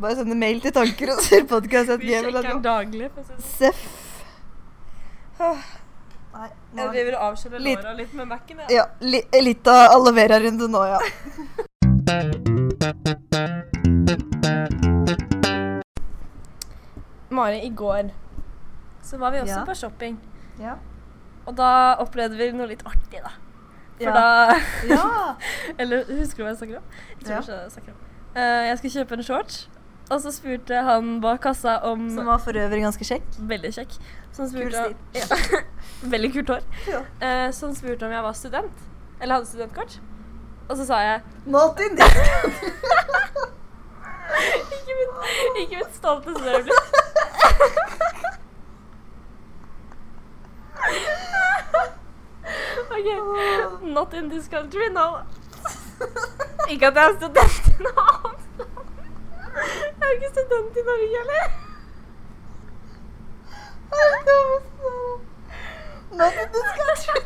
Bare 0.00 0.16
sende 0.16 0.36
mail 0.36 0.60
til 0.64 0.72
tanker 0.76 1.12
og 1.14 1.20
ser 1.24 1.44
podkast. 1.48 1.92
Vi 2.00 2.12
sjekker 2.14 2.42
den 2.48 2.62
daglig. 2.64 3.10
det 3.16 3.26
sånn. 3.28 3.42
Seff. 3.44 3.84
Nei, 6.36 6.48
Jeg 6.76 6.88
driver 6.92 7.16
og 7.18 7.22
avkjøler 7.30 7.60
Litt- 7.64 7.82
låra 7.84 7.94
litt 7.96 8.14
med 8.16 8.28
Mac-en. 8.28 8.58
Ja. 8.58 8.66
Ja, 8.76 8.84
li 9.00 9.22
litt 9.44 9.68
av 9.72 9.94
aloe 9.96 10.12
vera-runde 10.16 10.68
nå, 10.68 10.84
ja. 10.94 11.00
Mari, 17.30 17.60
i 17.66 17.68
går 17.70 18.10
så 19.02 19.18
var 19.18 19.30
vi 19.30 19.38
også 19.40 19.58
Ja. 19.60 19.64
på 19.64 19.74
shopping. 19.74 20.18
Ja. 20.60 20.74
Og 21.46 21.54
da 21.56 21.94
opplevde 22.02 22.36
vi 22.40 22.50
noe 22.52 22.66
litt 22.66 22.82
artig, 22.86 23.22
da. 23.22 23.30
For 23.96 24.04
Ja. 24.04 24.12
da 24.12 24.56
Ja. 24.88 25.34
Eller 25.78 26.04
husker 26.04 26.36
du 26.36 26.42
hva 26.44 26.50
jeg 26.52 26.58
snakker 26.60 26.76
om? 26.76 26.82
Jeg 27.10 27.24
tror 27.24 27.32
Ja. 27.34 27.40
ikke 27.40 27.52
jeg 27.62 27.70
snakker 27.72 27.92
om. 27.92 27.98
Uh, 28.36 28.62
jeg 28.68 28.78
skulle 28.78 28.92
kjøpe 28.98 29.12
en 29.16 29.22
shorts, 29.22 29.68
og 30.10 30.20
så 30.20 30.30
spurte 30.34 30.82
han 30.84 31.20
bak 31.20 31.40
kassa 31.40 31.78
om 31.82 32.10
Som 32.14 32.26
var 32.26 32.38
for 32.38 32.52
øvrig 32.52 32.82
ganske 32.82 33.04
kjekk. 33.04 33.22
Veldig 33.38 33.72
kjekk. 33.74 33.94
Som 34.32 34.48
spurte 34.50 34.94
ja. 35.14 35.38
Veldig 36.14 36.32
kult 36.34 36.48
hår. 36.48 36.60
Ja. 36.86 37.00
Eh, 37.26 37.50
som 37.52 37.72
spurte 37.74 38.04
om 38.06 38.12
jeg 38.12 38.22
var 38.22 38.32
student. 38.36 38.72
Eller 39.20 39.34
hadde 39.38 39.46
studentkort. 39.48 40.00
Og 40.68 40.76
så 40.76 40.84
sa 40.86 40.98
jeg 41.00 41.20
Martin, 41.46 41.96
Ikke 44.36 44.94
mitt, 44.98 45.12
ikke 45.62 45.76
mitt 45.80 45.94
stolteste 45.96 46.50
øyeblikk. 46.56 46.95
OK. 52.96 53.82
Not 53.82 54.14
in 54.14 54.28
this 54.28 54.48
country, 54.48 54.88
no. 54.88 55.18
Ikke 56.70 56.86
at 56.86 56.94
jeg 56.94 57.04
er 57.04 57.14
student 57.16 57.68
i 57.68 57.82
noe 57.84 58.02
annet. 58.06 58.40
Jeg 59.56 60.06
er 60.06 60.12
ikke 60.16 60.30
student 60.32 60.76
i 60.76 60.84
Norge 60.88 61.08
heller. 61.18 61.46
Martin, 66.18 66.48
du 66.54 66.60
skal 66.72 66.90
tro 67.04 67.16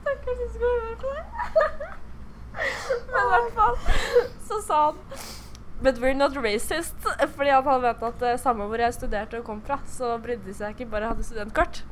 Stakkars, 0.00 0.38
jeg 0.42 0.50
skulle 0.54 0.76
høre 0.82 0.96
på 1.00 1.08
det. 1.16 1.24
Men 3.10 3.20
i 3.20 3.30
hvert 3.32 3.52
fall 3.58 3.76
så 4.48 4.56
sa 4.66 4.84
han 4.84 4.96
But 5.82 5.98
we're 5.98 6.14
not 6.14 6.36
racist. 6.36 6.94
Fordi 7.36 7.50
han 7.50 7.64
hadde 7.64 7.82
vet 7.82 8.02
at 8.02 8.22
uh, 8.22 8.40
samme 8.40 8.66
hvor 8.68 8.80
jeg 8.80 8.94
studerte 8.94 9.38
og 9.40 9.44
kom 9.46 9.62
fra, 9.64 9.78
så 9.88 10.18
brydde 10.20 10.44
de 10.48 10.54
seg 10.56 10.74
ikke, 10.74 10.90
bare 10.92 11.08
hadde 11.08 11.24
studentkort. 11.24 11.82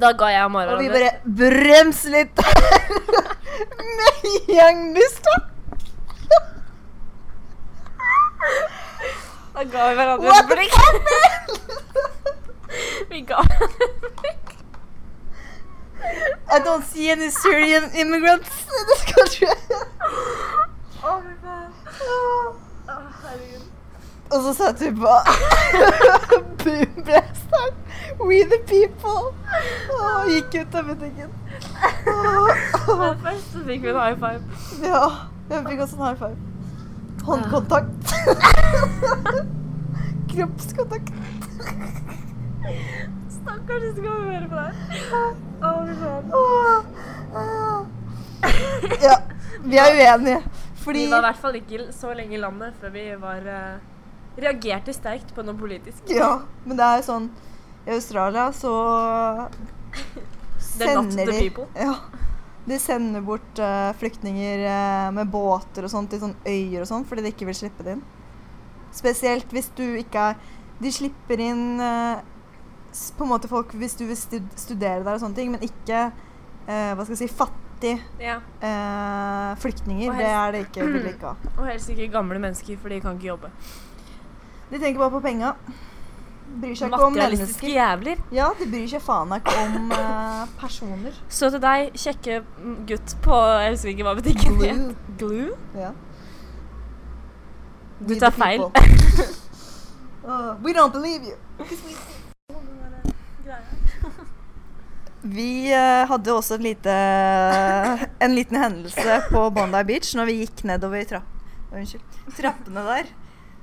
Da 0.00 0.12
ga 0.12 0.26
jeg 0.28 0.50
Mara 0.52 0.74
Og 0.74 0.82
vi 0.82 0.88
bare 0.92 1.14
Brems 1.24 2.02
litt 2.12 2.36
med 3.96 4.58
en. 4.60 4.96
Da 9.54 9.64
ga 9.64 9.88
vi 9.88 9.94
hverandre 9.98 10.34
et 10.36 10.52
blikk. 10.52 10.76
Vi 13.08 13.22
ga 13.24 13.40
hverandre 13.48 13.88
et 13.88 14.20
blikk. 14.20 14.54
I 16.52 16.58
don't 16.60 16.84
see 16.84 17.10
any 17.10 17.30
Syrian 17.30 17.90
immigrants 17.94 18.66
in 18.78 18.86
this 18.92 19.02
country. 19.12 19.48
oh 21.02 21.20
my 21.20 21.34
faen. 21.42 22.67
Og 24.28 24.42
så 24.44 24.52
satt 24.54 24.80
vi 24.80 24.90
på 24.92 25.14
Boomblasteren. 26.62 27.74
We 28.20 28.42
the 28.50 28.58
people. 28.66 29.32
Og 29.94 30.28
gikk 30.32 30.54
ut 30.60 30.74
av 30.74 30.84
butikken. 30.90 31.30
Men 33.00 33.22
først 33.22 33.52
så 33.52 33.62
fikk 33.66 33.82
vi 33.82 33.88
en 33.92 34.00
high 34.00 34.18
five. 34.18 34.42
Ja, 34.82 35.04
jeg 35.50 35.64
fikk 35.68 35.80
også 35.84 35.96
en 35.96 36.06
high 36.06 36.18
five. 36.18 36.36
Håndkontakt. 37.28 38.04
Kroppskontakt. 40.32 41.12
Stakkars, 43.38 43.82
du 43.82 43.90
skal 43.96 44.10
høre 44.28 44.46
på 44.48 44.56
deg. 44.56 44.72
Å, 45.62 45.68
fy 45.88 45.94
faen. 46.02 46.24
Ja, 49.02 49.16
vi 49.64 49.76
er 49.76 49.90
uenige. 49.98 50.40
Fordi 50.88 51.04
Vi 51.04 51.10
var 51.12 51.20
i 51.20 51.26
hvert 51.26 51.40
fall 51.42 51.56
ikke 51.58 51.86
så 51.92 52.14
lenge 52.16 52.32
i 52.32 52.40
landet 52.40 52.76
før 52.80 52.92
vi 52.94 53.02
var 53.20 53.44
uh, 53.44 53.80
reagerte 54.40 54.94
sterkt 54.96 55.34
på 55.36 55.42
noe 55.44 55.58
politisk. 55.58 56.06
Ja, 56.08 56.30
men 56.64 56.78
det 56.78 56.86
er 56.86 57.04
sånn 57.04 57.26
I 57.84 57.92
Australia 57.92 58.46
så 58.56 58.72
sender 60.64 61.28
de. 61.28 61.66
Ja. 61.76 61.92
De 62.68 62.80
sender 62.80 63.20
bort 63.26 63.60
uh, 63.60 63.90
flyktninger 64.00 64.64
uh, 64.64 65.10
med 65.18 65.28
båter 65.32 65.84
og 65.84 65.92
sånt 65.92 66.08
til 66.14 66.22
sånne 66.24 66.40
øyer 66.48 66.86
og 66.86 66.88
sånn 66.88 67.04
fordi 67.10 67.26
de 67.26 67.34
ikke 67.36 67.50
vil 67.50 67.60
slippe 67.60 67.84
det 67.84 67.98
inn. 67.98 68.02
Spesielt 68.96 69.52
hvis 69.52 69.68
du 69.76 69.84
ikke 70.00 70.30
er 70.30 70.40
De 70.80 70.88
slipper 70.94 71.40
inn 71.42 71.80
på 71.82 73.24
en 73.26 73.28
måte 73.28 73.48
folk 73.50 73.74
hvis 73.76 73.98
du 73.98 74.06
vil 74.08 74.16
studere 74.16 75.02
der 75.02 75.16
og 75.16 75.20
sånne 75.20 75.36
ting, 75.36 75.50
men 75.50 75.64
ikke 75.66 76.06
hva 76.68 77.02
skal 77.02 77.16
jeg 77.16 77.24
si, 77.26 77.34
fattige 77.34 77.67
Ja. 78.20 78.38
eh, 78.62 79.56
flyktninger. 79.62 80.12
Helst, 80.12 80.18
Det 80.18 80.30
er 80.30 80.50
det 80.52 80.60
ikke 80.66 80.86
vil 80.92 81.06
ikke 81.12 81.26
ha. 81.26 81.34
Og 81.58 81.66
helst 81.66 81.88
ikke 81.88 82.08
gamle 82.12 82.38
mennesker, 82.38 82.78
for 82.82 82.88
de 82.88 83.00
kan 83.00 83.14
ikke 83.18 83.28
jobbe. 83.28 83.50
De 84.70 84.78
tenker 84.78 84.98
bare 84.98 85.10
på 85.10 85.20
penga. 85.20 85.52
Bryr 86.60 86.74
seg 86.74 86.88
ikke 86.88 87.04
om 87.04 87.12
mennesker. 87.12 87.68
jævler. 87.68 88.20
Ja, 88.32 88.48
de 88.58 88.66
bryr 88.70 88.86
seg 88.88 89.02
faen 89.04 89.32
ikke 89.36 89.54
om 89.64 89.92
eh, 89.92 90.44
personer. 90.60 91.16
Så 91.28 91.50
til 91.52 91.60
deg, 91.60 91.90
kjekke 91.94 92.42
gutt 92.88 93.16
på 93.24 93.40
Jeg 93.62 93.74
husker 93.74 93.92
ikke 93.92 94.06
hva 94.08 94.14
butikken 94.16 94.60
het. 94.62 94.94
Glue? 95.20 95.50
Ja. 95.76 95.90
Du 98.08 98.14
tar 98.18 98.30
feil. 98.30 98.60
Uh, 100.24 100.54
we 100.64 100.72
don't 100.72 100.92
believe 100.92 101.22
you. 101.24 101.36
Vi 105.22 105.72
eh, 105.74 106.04
hadde 106.06 106.30
også 106.34 106.58
lite, 106.62 106.92
en 108.24 108.34
liten 108.36 108.60
hendelse 108.62 109.16
på 109.32 109.42
Bondi 109.54 109.80
Beach 109.88 110.12
når 110.14 110.28
vi 110.30 110.36
gikk 110.44 110.62
nedover 110.68 111.02
trapp, 111.10 111.32
unnskyld, 111.74 112.20
trappene 112.38 112.84
der. 112.86 113.10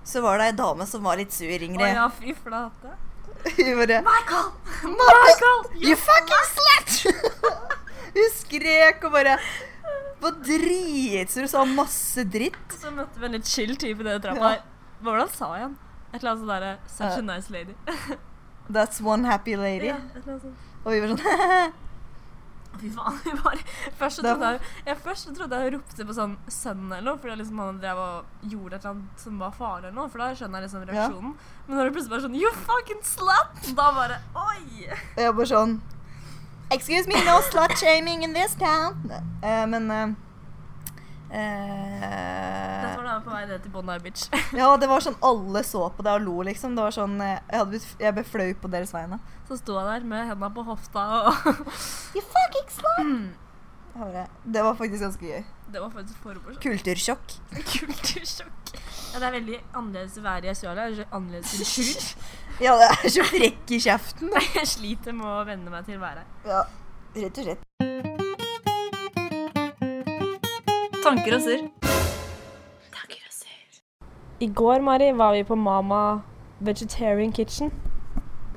Så 0.06 0.22
var 0.22 0.38
det 0.38 0.52
ei 0.52 0.56
dame 0.58 0.86
som 0.86 1.02
var 1.08 1.18
litt 1.18 1.34
sur, 1.34 1.48
Å 1.50 1.64
Ingrid. 1.66 1.96
ja, 1.96 2.10
fy 2.14 2.36
flate. 2.38 2.92
Hun 3.56 3.72
bare 3.80 4.02
Michael! 4.06 4.52
Michael! 5.00 5.64
You 5.82 5.96
fucking 6.02 6.46
slut! 6.52 7.16
Hun 8.16 8.30
skrek 8.36 9.04
og 9.08 9.16
bare 9.16 9.38
var 10.22 10.38
dritsur 10.46 11.46
og 11.48 11.52
sa 11.52 11.64
masse 11.70 12.24
dritt. 12.32 12.78
Så 12.82 12.92
møtte 12.94 13.20
vi 13.22 13.28
en 13.28 13.36
litt 13.38 13.50
chill 13.50 13.76
type 13.78 14.02
i 14.02 14.08
den 14.08 14.22
trappa 14.24 14.56
Ja. 14.58 14.62
Hvordan 15.06 15.30
sa 15.34 15.50
jeg 15.58 15.66
han? 15.68 15.74
Et 16.14 16.22
eller 16.22 16.32
annet 16.32 16.42
sånt 16.42 16.54
derre 16.54 16.72
Such 16.88 17.18
a 17.18 17.20
Eh, 17.20 17.26
nice 17.28 17.52
lady. 17.52 17.76
That's 18.72 19.02
one 19.04 19.28
happy 19.28 19.58
lady. 19.60 19.90
Ja, 19.92 19.98
et 20.16 20.22
eller 20.22 20.38
annet 20.38 20.46
sånt. 20.48 20.72
Og 20.86 20.94
vi 20.94 21.02
var 21.02 21.12
sånn 21.16 21.26
Fy 22.76 22.90
faen. 22.92 23.20
vi 23.24 23.32
bare 23.40 23.62
Først 23.96 24.20
så 24.20 24.24
trodde 24.26 24.50
jeg, 24.52 24.60
jeg, 24.86 24.98
først 25.04 25.28
så 25.30 25.34
trodde 25.38 25.60
jeg 25.60 25.70
hun 25.70 25.78
ropte 25.78 26.08
på 26.10 26.16
sånn 26.18 26.34
sønnen 26.52 26.92
eller 26.98 27.08
noe, 27.08 27.22
fordi 27.24 27.38
liksom 27.40 27.62
han 27.64 27.80
drev 27.80 28.02
og 28.04 28.50
gjorde 28.52 28.76
et 28.76 28.84
eller 28.84 28.92
annet 28.92 29.24
som 29.24 29.40
var 29.40 29.56
farlig 29.56 29.88
eller 29.88 29.96
noe, 29.96 30.12
for 30.12 30.24
da 30.24 30.28
skjønner 30.36 30.60
jeg 30.60 30.68
liksom 30.68 30.84
reaksjonen. 30.90 31.38
Men 31.68 31.80
når 31.80 31.88
det 31.88 31.96
plutselig 31.96 32.16
bare 32.16 32.26
sånn 32.28 32.38
You 32.42 32.52
fucking 32.68 33.02
slut! 33.08 33.72
Da 33.80 33.88
bare 33.96 34.20
Oi! 34.36 34.90
Og 34.92 35.24
jeg 35.24 35.38
bare 35.40 35.52
sånn 35.54 35.78
Excuse 36.74 37.08
me, 37.08 37.16
no 37.24 37.38
slut 37.48 37.78
shaming 37.80 38.26
in 38.26 38.34
this 38.34 38.56
town. 38.60 38.98
Uh, 39.40 39.64
men 39.70 39.86
Dette 39.88 40.16
eh, 41.32 42.98
var 42.98 43.08
da 43.08 43.16
på 43.24 43.34
vei 43.34 43.46
ned 43.50 43.64
til 43.64 43.72
Bondi 43.74 43.98
Beach. 44.04 44.28
Ja, 44.60 44.70
det 44.82 44.90
var 44.90 45.04
sånn 45.04 45.18
alle 45.26 45.64
så 45.68 45.88
på 45.96 46.06
det 46.06 46.14
og 46.18 46.26
lo, 46.26 46.36
liksom. 46.48 46.76
Det 46.78 46.86
var 46.86 46.96
sånn 46.96 47.16
eh, 47.24 47.40
Jeg, 47.52 47.70
blitt, 47.72 47.88
jeg 48.02 48.18
ble 48.18 48.26
flau 48.28 48.52
på 48.62 48.72
deres 48.76 48.94
vegne. 48.96 49.20
Så 49.48 49.60
sto 49.62 49.80
jeg 49.80 49.90
der 49.90 50.08
med 50.12 50.30
hendene 50.30 50.52
på 50.56 50.66
hofta, 50.68 51.08
og 51.30 51.50
You 52.16 52.24
fucking 52.24 52.72
slut! 52.78 53.02
Mm. 53.06 53.26
Det 53.96 54.60
var 54.60 54.74
faktisk 54.76 55.06
ganske 55.06 55.24
gøy. 55.24 55.44
det 55.72 55.82
var 55.82 55.90
faktisk 55.90 56.18
for 56.20 56.36
morsomt. 56.36 56.60
Kultursjokk. 56.64 57.36
Kultursjokk. 57.72 58.74
Ja, 59.14 59.22
det 59.22 59.28
er 59.30 59.36
veldig 59.38 59.60
annerledes 59.72 60.18
å 60.20 60.26
være 60.26 60.50
i 60.50 60.52
Australia. 60.52 60.90
Er 60.92 61.16
annerledes 61.16 61.54
kultur. 61.56 62.10
Ja, 62.60 62.76
det 62.80 62.90
er 62.92 63.14
så 63.16 63.24
frekk 63.30 63.72
i 63.72 63.80
kjeften. 63.88 64.36
Jeg 64.58 64.68
sliter 64.68 65.16
med 65.16 65.32
å 65.32 65.46
venne 65.48 65.72
meg 65.72 65.88
til 65.88 65.96
å 65.96 66.04
være 66.04 66.26
her. 66.26 66.52
Ja, 66.52 66.66
rett 67.16 67.40
og 67.40 67.48
slett. 67.48 67.95
Tanker 71.06 71.36
og 71.38 71.42
surr. 71.44 71.66
Tanker 72.90 73.20
og 73.28 73.34
surr. 73.34 73.82
I 74.42 74.48
går, 74.48 74.82
Mari, 74.82 75.12
var 75.14 75.36
vi 75.36 75.44
på 75.46 75.56
Mama 75.56 76.22
Vegetarian 76.60 77.32
Kitchen. 77.32 77.70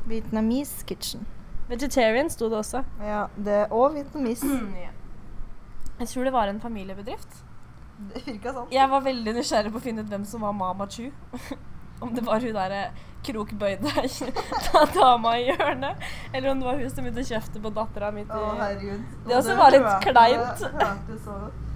Vietnamese 0.09 0.87
kitchen. 0.87 1.27
Vegetarian 1.69 2.31
sto 2.31 2.49
det 2.49 2.57
også. 2.59 2.83
Ja, 3.05 3.27
det 3.37 3.67
og 3.71 3.95
vietnamese. 3.95 4.49
Jeg 5.99 6.09
tror 6.09 6.25
det 6.25 6.33
var 6.33 6.49
en 6.49 6.61
familiebedrift. 6.61 7.37
Det 8.15 8.25
virka 8.25 8.55
sånn. 8.57 8.73
Jeg 8.73 8.89
var 8.95 9.05
veldig 9.05 9.37
nysgjerrig 9.43 9.75
på 9.75 9.83
å 9.83 9.85
finne 9.85 10.07
ut 10.07 10.09
hvem 10.09 10.25
som 10.25 10.49
var 10.49 10.57
Mama 10.57 10.89
Chu. 10.89 11.11
Om 12.01 12.17
det 12.17 12.25
var 12.25 12.41
hun 12.41 12.55
derre 12.57 12.83
krokbøyde 13.27 13.93
dama 14.95 15.37
i 15.37 15.49
hjørnet, 15.51 16.05
eller 16.33 16.53
om 16.53 16.61
det 16.61 16.69
var 16.69 16.77
hun 16.79 16.93
som 16.93 17.03
begynte 17.03 17.25
å 17.25 17.27
kjefte 17.27 17.59
på 17.61 17.73
dattera 17.75 18.13
midt 18.15 18.31
i 18.31 18.39
Å, 18.39 18.53
herregud. 18.61 19.17
Det 19.27 19.35
også 19.35 19.57
var 19.59 19.75
litt 19.75 19.89
kleint. 20.07 20.63
det 20.63 20.71
hørte 20.79 21.19
så 21.25 21.41
godt. 21.43 21.68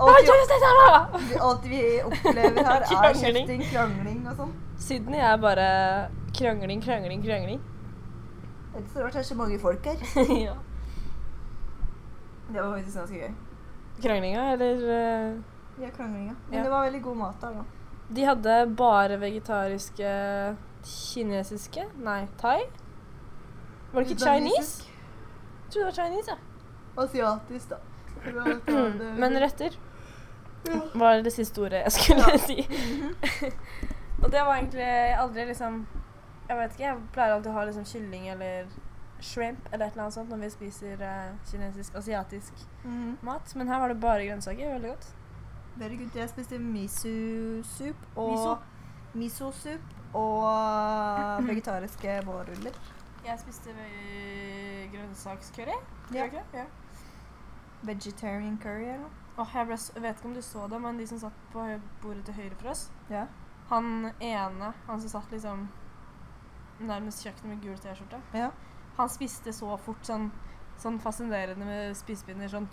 Alt 0.00 1.64
vi, 1.64 1.82
opplever 2.04 2.64
her, 2.64 2.84
er 2.90 3.18
hefting, 3.20 3.62
krangling 3.68 4.22
og 4.30 4.38
sånn. 4.38 4.54
Sydney 4.80 5.20
er 5.20 5.36
bare 5.42 5.66
krangling, 6.36 6.80
krangling, 6.84 7.22
krangling. 7.24 7.60
Det 8.70 8.78
er 8.78 8.84
ikke 8.84 8.94
så 8.94 9.04
rart 9.04 9.16
det 9.18 9.20
er 9.20 9.28
så 9.28 9.36
mange 9.36 9.58
folk 9.60 9.88
her. 9.90 10.04
ja. 10.48 10.54
Det 12.50 12.62
var 12.62 12.72
faktisk 12.78 12.96
ganske 13.02 13.20
gøy. 13.20 13.34
Kranglinga, 14.00 14.46
eller 14.54 14.86
uh... 14.86 15.82
Ja, 15.82 15.90
kranglinga. 15.96 16.34
Men 16.48 16.58
Ja. 16.58 16.64
det 16.64 16.70
var 16.72 16.86
veldig 16.88 17.02
god 17.02 17.16
mat 17.16 17.44
der, 17.44 17.60
da. 17.60 17.64
De 18.10 18.24
hadde 18.26 18.54
bare 18.78 19.20
vegetariske 19.20 20.14
kinesiske? 20.86 21.84
Nei, 22.02 22.24
thai? 22.40 22.64
Var 23.92 24.02
det 24.02 24.10
ikke 24.10 24.24
Chinese? 24.24 24.86
Jeg 24.86 25.74
trodde 25.74 25.84
det 25.84 25.90
var 25.90 25.98
Chinese, 26.00 26.30
ja. 26.30 26.38
Asiatisk, 27.04 27.70
da. 27.70 27.78
Men 29.22 29.38
retter 29.40 29.76
var 30.94 31.22
det 31.22 31.32
siste 31.32 31.60
ordet 31.62 31.82
jeg 31.84 31.92
skulle 31.92 32.38
si. 32.38 32.56
og 34.22 34.30
det 34.30 34.40
var 34.44 34.54
egentlig 34.56 34.88
aldri 35.18 35.44
liksom 35.48 35.86
Jeg 36.48 36.56
vet 36.58 36.72
ikke, 36.74 36.84
jeg 36.84 36.96
pleier 37.14 37.32
alltid 37.36 37.50
å 37.52 37.54
ha 37.54 37.64
liksom 37.68 37.84
kylling 37.86 38.28
eller 38.32 38.66
shrimp 39.20 39.68
eller 39.72 39.86
et 39.86 39.92
eller 39.92 40.02
annet 40.06 40.14
sånt 40.16 40.30
når 40.32 40.40
vi 40.42 40.48
spiser 40.50 41.02
uh, 41.04 41.32
kinesisk, 41.50 41.94
asiatisk 41.94 42.52
Mhm. 42.84 43.16
mat. 43.22 43.54
Men 43.56 43.68
her 43.68 43.78
var 43.80 43.88
det 43.88 44.00
bare 44.00 44.24
grønnsaker. 44.26 44.72
Veldig 44.74 44.88
godt. 44.94 45.06
Veldig 45.76 45.98
godt. 46.00 46.14
Jeg 46.16 46.28
spiste 46.32 46.58
miso-soup 46.58 47.96
og 48.16 48.30
Miso? 48.32 48.56
miso-sup 49.14 50.14
og 50.14 51.44
vegetariske 51.46 52.16
vårruller. 52.26 52.72
Jeg 53.26 53.38
spiste 53.38 53.70
grønnsakskurry. 54.92 55.76
grønnsakscurry. 56.10 56.14
Ja. 56.14 56.26
Ja. 56.54 56.64
Vegetarian 57.82 58.58
curry 58.62 58.84
eller 58.88 58.98
noe. 59.06 59.10
Åh, 59.40 59.52
jeg, 59.56 59.66
ble, 59.70 59.76
jeg 59.94 60.02
vet 60.04 60.18
ikke 60.18 60.28
om 60.28 60.34
du 60.36 60.42
så 60.44 60.66
det, 60.68 60.80
men 60.84 60.98
de 61.00 61.06
som 61.08 61.20
satt 61.22 61.44
på 61.52 61.66
bordet 62.02 62.26
til 62.28 62.36
høyre 62.36 62.56
for 62.60 62.72
oss 62.74 62.88
Ja. 63.10 63.26
Han 63.70 64.10
ene, 64.20 64.72
han 64.86 65.00
som 65.00 65.12
satt 65.12 65.32
liksom 65.32 65.68
nærmest 66.80 67.22
kjøkkenet 67.24 67.52
med 67.52 67.62
gul 67.62 67.78
T-skjorte, 67.78 68.18
ja. 68.34 68.50
han 68.96 69.10
spiste 69.12 69.52
så 69.52 69.76
fort 69.84 70.04
sånn, 70.04 70.30
sånn 70.80 70.98
fascinerende 71.00 71.68
med 71.68 71.96
spisepinner 71.96 72.50
sånn 72.50 72.68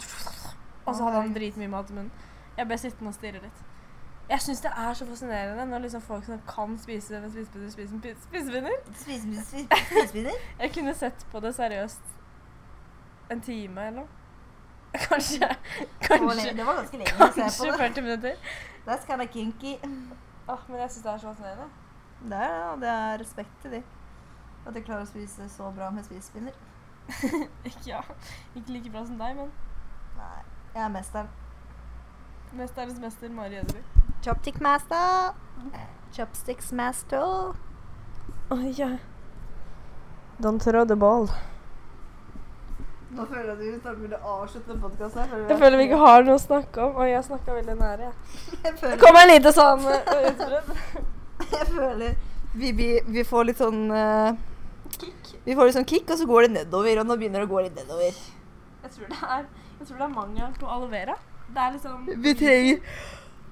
Og 0.87 0.95
så 0.95 1.03
hadde 1.03 1.21
han 1.21 1.33
dritmye 1.35 1.67
mat 1.67 1.89
i 1.91 1.97
munnen. 1.97 2.27
Jeg 2.57 2.69
ble 2.69 2.77
sittende 2.79 3.11
og 3.11 3.17
stirre 3.17 3.41
litt. 3.43 3.63
Jeg 4.27 4.43
syns 4.43 4.61
det 4.63 4.71
er 4.75 4.95
så 4.95 5.05
fascinerende 5.07 5.65
når 5.69 5.85
liksom 5.85 6.03
folk 6.03 6.25
som 6.27 6.39
kan 6.47 6.75
spise 6.79 7.19
med 7.23 7.31
spisepinner, 7.31 7.71
spiser 7.71 8.17
spisepinner. 8.23 8.79
Spisepinner? 9.03 10.39
Jeg 10.61 10.73
kunne 10.75 10.95
sett 10.95 11.27
på 11.31 11.39
det 11.43 11.53
seriøst 11.55 12.15
en 13.31 13.43
time 13.43 13.87
eller 13.87 14.01
noe. 14.01 14.16
Kanskje. 14.93 15.49
Kanskje. 16.01 16.53
Det 16.57 16.65
var 16.65 16.79
ganske 16.81 16.97
lenge 16.97 17.13
å 17.13 17.27
se 17.31 17.41
Kanskje 17.41 17.65
på 17.65 17.71
det. 17.71 17.77
40 17.77 18.01
minutter. 18.01 18.35
That's 18.87 19.05
kind 19.05 19.21
of 19.21 19.29
kinky. 19.33 19.73
Åh, 20.47 20.59
men 20.69 20.79
jeg 20.79 20.91
syns 20.91 21.03
det 21.03 21.11
er 21.13 21.17
så 21.17 21.27
fascinerende. 21.33 21.67
Det 22.23 22.37
er, 22.37 22.53
det, 22.53 22.63
og 22.71 22.81
det 22.81 22.89
er 22.89 23.17
respekt 23.21 23.61
til 23.61 23.71
de. 23.71 23.81
At 24.67 24.73
de 24.75 24.81
klarer 24.81 25.03
å 25.05 25.09
spise 25.09 25.49
så 25.49 25.71
bra 25.75 25.89
med 25.93 26.03
spisepinner. 26.07 26.55
Ikke, 27.63 27.83
ja. 27.91 28.01
Ikke 28.55 28.73
like 28.73 28.89
bra 28.91 29.03
som 29.07 29.19
deg, 29.19 29.35
men 29.37 29.51
Nei, 30.17 30.39
jeg 30.73 30.81
er 30.83 30.89
mesteren. 30.89 31.29
mesterens 32.57 32.99
mester 32.99 33.29
Mari 33.29 33.59
Edeby. 33.59 33.83
Chopstick 34.25 34.57
master. 34.61 35.35
Chopsticks 36.15 36.71
master. 36.71 37.53
Oh, 38.49 38.63
ja. 38.79 38.97
Don't 40.41 40.59
throw 40.59 40.85
the 40.85 40.95
ball. 40.95 41.29
Nå 43.15 43.25
føler 43.25 43.45
jeg 43.45 43.53
at 43.53 43.59
vi 43.61 43.69
snart 43.79 43.99
burde 44.01 44.17
avslutte 44.19 44.75
podkasten. 44.81 45.35
Jeg 45.49 45.57
føler 45.59 45.79
vi 45.79 45.85
ikke 45.87 45.99
har 46.01 46.25
noe 46.27 46.35
å 46.35 46.41
snakke 46.43 46.81
om. 46.83 46.97
og 46.97 47.07
jeg 47.07 47.23
snakka 47.23 47.55
veldig 47.55 47.75
nære. 47.79 48.09
jeg. 48.09 48.13
Jeg 48.51 48.73
Det 48.73 48.81
kommer 48.81 48.97
kom 49.05 49.19
en 49.21 49.31
lite 49.31 49.53
sånn 49.55 49.85
uh, 49.87 50.11
utbrudd. 50.31 50.73
jeg 51.55 51.67
føler 51.71 52.17
vi, 52.57 52.71
vi, 52.71 52.89
vi 53.07 53.23
får 53.23 53.47
litt 53.47 53.61
sånn 53.63 53.85
uh, 53.93 54.35
Kick. 54.97 55.31
Vi 55.45 55.55
får 55.55 55.69
litt 55.69 55.77
sånn 55.77 55.87
kick, 55.87 56.09
og 56.11 56.19
så 56.19 56.27
går 56.27 56.47
det 56.47 56.51
nedover. 56.57 56.99
Og 56.99 57.07
nå 57.07 57.15
begynner 57.19 57.43
det 57.43 57.47
å 57.47 57.53
gå 57.53 57.63
litt 57.63 57.79
nedover. 57.79 58.19
Jeg 58.83 58.93
tror 58.95 59.11
det 59.11 59.23
er, 59.37 59.49
jeg 59.79 59.87
tror 59.87 59.97
det 59.97 60.07
er 60.07 60.13
mangel 60.15 60.53
på 60.59 60.71
aloe 60.75 60.91
vera. 60.91 61.17
Det 61.47 61.63
er 61.63 61.75
liksom 61.77 62.07
Vi 62.23 62.33
trenger 62.35 63.03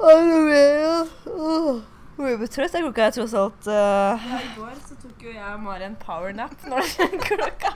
aloe 0.03 0.41
vera. 0.49 0.95
Åh. 1.31 1.83
Hvor 2.15 2.29
er 2.29 2.35
jo 2.35 2.47
trøtt 2.47 2.75
klokka? 2.79 3.05
er 3.05 3.15
tross 3.15 3.33
alt 3.35 3.67
uh... 3.67 3.73
ja, 3.75 4.39
I 4.39 4.51
går 4.55 4.75
så 4.79 4.95
tok 5.01 5.23
jo 5.25 5.33
jeg 5.33 5.47
og 5.51 5.63
Mari 5.65 5.87
en 5.87 5.97
powernap 5.99 6.53
når 6.69 6.91
klokka 7.25 7.73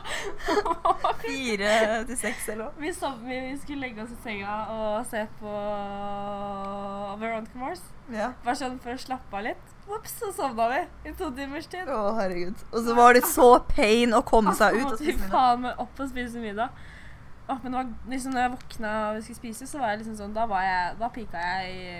var 0.47 1.17
fire 1.25 1.73
til 2.07 2.17
seks 2.19 2.47
eller 2.53 2.69
noe. 2.69 2.73
Vi, 2.79 2.91
vi, 3.25 3.39
vi 3.49 3.57
skulle 3.59 3.81
legge 3.83 4.03
oss 4.03 4.13
i 4.13 4.19
senga 4.23 4.55
og 4.73 5.09
se 5.09 5.25
på 5.41 5.55
Veronica 7.19 7.59
Mars. 7.59 7.83
Ja. 8.13 8.31
Bare 8.45 8.57
sånn 8.57 8.79
for 8.83 8.95
å 8.95 9.01
slappe 9.01 9.39
av 9.41 9.45
litt. 9.49 9.75
Ops, 9.89 10.15
så 10.21 10.31
sovna 10.35 10.69
vi 10.71 10.79
i 11.09 11.13
to 11.17 11.29
timers 11.35 11.67
tid. 11.69 11.89
Å, 11.89 12.13
herregud. 12.19 12.63
Og 12.71 12.85
så 12.85 12.95
var 12.97 13.17
det 13.17 13.25
så 13.27 13.49
pain 13.71 14.15
å 14.15 14.23
komme 14.25 14.53
seg 14.57 14.79
ut. 14.79 14.85
og 14.85 14.93
måtte 14.93 15.09
vi 15.09 15.17
faen 15.19 15.65
meg 15.65 15.83
opp 15.83 15.99
og 15.99 16.11
spise 16.11 16.41
middag. 16.41 16.73
Åh, 17.49 17.59
men 17.63 17.71
det 17.71 17.77
var, 17.79 17.93
liksom, 18.11 18.33
når 18.35 18.45
jeg 18.45 18.55
våkna 18.55 18.95
og 19.09 19.15
vi 19.17 19.21
skulle 19.25 19.41
spise, 19.41 19.69
så 19.69 19.81
var 19.81 19.93
jeg 19.93 20.03
liksom 20.03 20.17
sånn 20.19 20.35
Da 20.35 20.43
var 20.49 20.61
jeg, 20.61 20.97
da 20.99 21.07
pika 21.13 21.45
jeg 21.47 21.71
i 21.73 21.93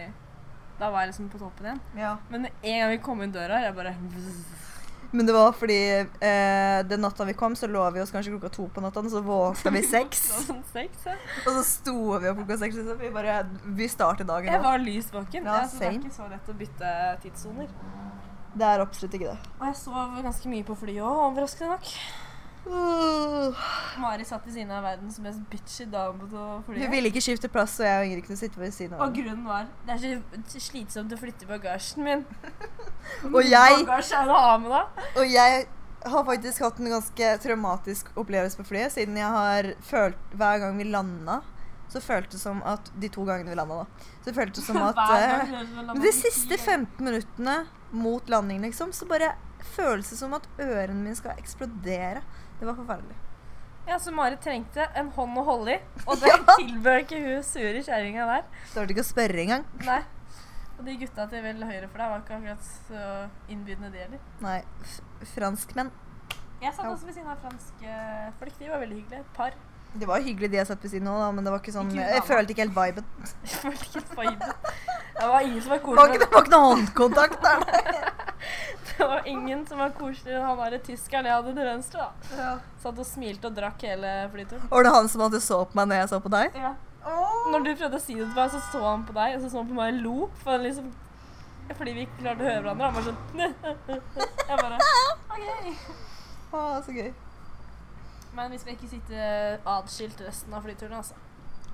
Da 0.80 0.90
var 0.94 1.04
jeg 1.04 1.12
liksom 1.12 1.30
på 1.32 1.40
toppen 1.42 1.68
igjen. 1.68 1.80
Ja. 2.00 2.16
Men 2.30 2.48
med 2.48 2.52
en 2.64 2.82
gang 2.82 2.92
vi 2.94 3.00
kom 3.04 3.22
inn 3.24 3.34
døra, 3.36 3.60
jeg 3.66 3.76
bare 3.76 3.96
Men 5.12 5.26
det 5.26 5.34
var 5.34 5.56
fordi 5.58 5.80
eh, 6.06 6.80
den 6.88 7.02
natta 7.02 7.26
vi 7.26 7.34
kom, 7.34 7.56
så 7.58 7.68
lå 7.68 7.84
vi 7.96 8.04
oss 8.04 8.14
kanskje 8.14 8.32
klokka 8.36 8.52
to 8.54 8.68
på 8.72 8.84
natta, 8.84 9.04
så 9.10 9.22
våkna 9.26 9.74
vi 9.76 9.82
seks. 9.84 10.22
Sånn 10.48 10.64
seks. 10.72 11.04
Og 11.44 11.52
så 11.58 11.66
sto 11.68 11.98
vi 12.22 12.32
opp 12.32 12.40
klokka 12.44 12.60
seks. 12.64 12.80
Liksom. 12.80 13.02
Vi 13.02 13.12
bare 13.16 13.42
Vi 13.66 13.90
startet 13.92 14.30
dagen 14.30 14.54
Jeg 14.54 14.64
var 14.64 14.80
lys 14.80 15.12
våken. 15.14 15.50
Ja, 15.50 15.66
det 15.66 15.90
er 15.90 16.00
ikke 16.00 16.16
så 16.16 16.30
lett 16.32 16.48
å 16.54 16.58
bytte 16.64 16.96
tidssoner. 17.26 17.76
Det 18.60 18.66
er 18.66 18.82
absolutt 18.82 19.14
ikke 19.20 19.34
det. 19.34 19.54
Og 19.60 19.68
jeg 19.68 19.78
sov 19.84 20.18
ganske 20.24 20.50
mye 20.56 20.66
på 20.66 20.78
flyet 20.80 21.04
òg, 21.06 21.24
overraskende 21.28 21.76
nok. 21.76 21.94
Uh, 22.68 23.56
Mari 24.02 24.26
satt 24.28 24.44
ved 24.46 24.54
siden 24.58 24.72
av 24.76 24.84
verdens 24.84 25.16
mest 25.24 25.40
bitchy 25.50 25.86
dame 25.90 26.28
på 26.28 26.42
Hun 26.68 26.92
ville 26.92 27.08
ikke 27.08 27.24
skifte 27.24 27.50
plass, 27.50 27.78
så 27.80 27.86
jeg 27.88 28.02
og 28.02 28.10
Ingrid 28.10 28.26
kunne 28.28 28.42
sitte 28.42 28.60
ved 28.60 28.74
siden 28.76 28.98
av 28.98 29.06
Og 29.08 29.16
grunnen 29.16 29.46
var 29.48 29.70
Det 29.88 29.96
er 29.96 30.18
så 30.52 30.62
slitsomt 30.68 31.16
å 31.16 31.20
flytte 31.22 31.48
bagasjen 31.50 32.04
min. 32.06 32.26
Og 33.36 33.40
jeg, 33.48 33.80
Bagasje 33.88 34.20
er 34.20 34.30
å 34.30 34.42
ha 34.44 34.58
med 34.62 34.76
da. 34.76 34.82
og 35.16 35.32
jeg 35.32 35.64
har 36.14 36.26
faktisk 36.28 36.62
hatt 36.64 36.78
en 36.84 36.92
ganske 36.94 37.32
traumatisk 37.44 38.12
opplevelse 38.20 38.60
på 38.60 38.68
flyet, 38.68 38.94
siden 38.94 39.18
jeg 39.20 39.32
har 39.34 39.72
følt 39.84 40.36
Hver 40.36 40.62
gang 40.62 40.78
vi 40.80 40.88
landa, 40.92 41.40
så 41.90 42.04
føltes 42.04 42.38
det 42.38 42.44
som 42.44 42.62
at 42.68 42.92
De 43.02 43.10
to 43.12 43.26
gangene 43.28 43.50
vi 43.50 43.58
landa, 43.58 43.82
da. 43.82 44.12
Så 44.28 44.36
føltes 44.36 44.62
det 44.62 44.68
som 44.68 44.84
at 44.92 45.00
Men 45.90 46.04
de 46.06 46.14
siste 46.16 46.60
15 46.60 47.04
minuttene 47.08 47.62
mot 47.92 48.30
landing, 48.30 48.62
liksom, 48.68 48.94
så 48.94 49.08
bare 49.10 49.34
føles 49.74 50.12
det 50.12 50.20
som 50.20 50.36
at 50.38 50.46
ørene 50.62 51.02
mine 51.02 51.18
skal 51.18 51.40
eksplodere. 51.40 52.22
Det 52.60 52.68
var 52.68 52.76
forferdelig. 52.76 53.16
Ja, 53.88 53.96
så 54.00 54.12
Marit 54.14 54.42
trengte 54.44 54.86
en 55.00 55.08
hånd 55.16 55.38
å 55.40 55.44
holde 55.48 55.74
i, 55.78 55.80
og 56.06 56.18
det 56.22 56.30
Ja. 56.30 56.56
tilbød 56.60 57.00
ikke 57.06 57.22
hun 57.24 57.44
sure 57.48 57.80
kjerringa 57.86 58.26
der. 58.30 58.44
Klarte 58.74 58.94
ikke 58.94 59.06
å 59.06 59.08
spørre 59.08 59.40
engang. 59.46 59.64
Nei. 59.88 60.02
Og 60.80 60.86
de 60.88 60.94
gutta 61.02 61.26
til 61.32 61.42
vel 61.44 61.64
høyre 61.68 61.88
for 61.92 61.98
deg 62.00 62.12
var 62.14 62.22
ikke 62.22 62.36
akkurat 62.38 62.68
så 62.88 63.00
innbydende, 63.52 63.90
de 63.92 64.04
heller. 64.04 64.22
Nei. 64.44 64.60
f- 64.84 65.02
Franskmenn. 65.34 65.90
Jeg 66.62 66.74
satt 66.76 66.86
også 66.92 67.08
ved 67.08 67.16
siden 67.16 67.32
av 67.32 67.40
franske 67.40 67.98
folk. 68.40 68.56
De 68.60 68.70
var 68.70 68.80
veldig 68.84 68.98
hyggelige. 69.02 69.20
Et 69.26 69.34
par. 69.36 69.58
Det 70.00 70.06
var 70.08 70.22
hyggelig 70.22 70.52
de 70.54 70.58
jeg 70.60 70.68
satt 70.70 70.84
ved 70.86 70.92
siden 70.94 71.08
av, 71.10 71.34
men 71.34 71.44
det 71.48 71.52
var 71.52 71.60
ikke 71.64 71.72
sånn 71.74 71.88
Ikke 71.90 72.10
Jeg 72.14 72.24
følte 72.28 72.54
ikke 72.54 72.66
helt 72.68 72.76
viben. 72.78 73.06
Jeg 73.48 73.56
følte 73.64 73.88
ikke 73.90 74.04
et 74.04 74.12
vibe. 74.20 74.50
Det 75.20 75.30
var 75.34 75.42
ingen 75.48 75.62
som 75.66 75.72
var 75.74 75.80
Det 75.80 75.96
var 75.98 76.12
ikke, 76.14 76.20
koselig. 76.20 76.20
det 76.20 76.30
var 76.36 76.44
ikke 76.44 76.54
noe 76.54 76.68
håndkontakt 76.70 77.40
der. 77.48 77.60
Det 79.00 79.08
var 79.08 79.28
ingen 79.32 79.62
som 79.68 79.80
var 79.80 79.94
koseligere 79.96 80.42
enn 80.42 80.48
han 80.50 80.72
der 80.74 80.82
tyskeren 80.84 81.28
jeg 81.30 81.36
hadde 81.38 81.54
til 81.56 81.68
venstre. 81.70 82.06
da. 82.06 82.38
Ja. 82.40 82.52
Satt 82.84 83.00
og 83.00 83.08
smilte 83.08 83.48
og 83.48 83.56
drakk 83.56 83.84
hele 83.88 84.12
flyturen. 84.34 84.66
Var 84.72 84.84
det 84.88 84.92
han 84.96 85.08
som 85.12 85.24
alltid 85.24 85.44
så 85.46 85.60
på 85.70 85.80
meg 85.80 85.88
når 85.92 86.02
jeg 86.02 86.10
så 86.12 86.20
på 86.26 86.32
deg? 86.34 86.58
Ja. 86.60 86.74
Når 87.54 87.64
du 87.64 87.70
prøvde 87.80 87.96
å 87.96 88.04
si 88.04 88.18
det 88.20 88.26
til 88.28 88.36
meg, 88.36 88.52
så 88.52 88.60
så 88.74 88.82
han 88.84 89.06
på 89.08 89.16
deg, 89.16 89.38
og 89.38 89.42
så 89.46 89.50
så 89.54 89.62
han 89.62 89.70
på 89.72 89.78
meg 89.80 89.94
og 89.96 90.02
lo. 90.04 90.18
For 90.44 90.52
han 90.58 90.66
liksom, 90.68 90.92
fordi 91.80 91.94
vi 91.96 92.04
ikke 92.06 92.20
klarte 92.26 92.44
å 92.44 92.50
høre 92.50 92.62
hverandre. 92.66 92.90
Han 92.90 92.96
var 93.00 93.08
sånn 93.08 94.00
Jeg 94.50 94.60
bare 94.60 94.80
OK. 95.32 95.90
Ah, 96.52 96.76
så 96.84 96.92
gøy. 97.00 97.12
Men 98.36 98.52
vi 98.52 98.60
skal 98.62 98.76
ikke 98.76 98.90
sitte 98.92 99.30
adskilt 99.78 100.22
resten 100.28 100.54
av 100.54 100.66
flyturen, 100.68 101.00
altså. 101.00 101.16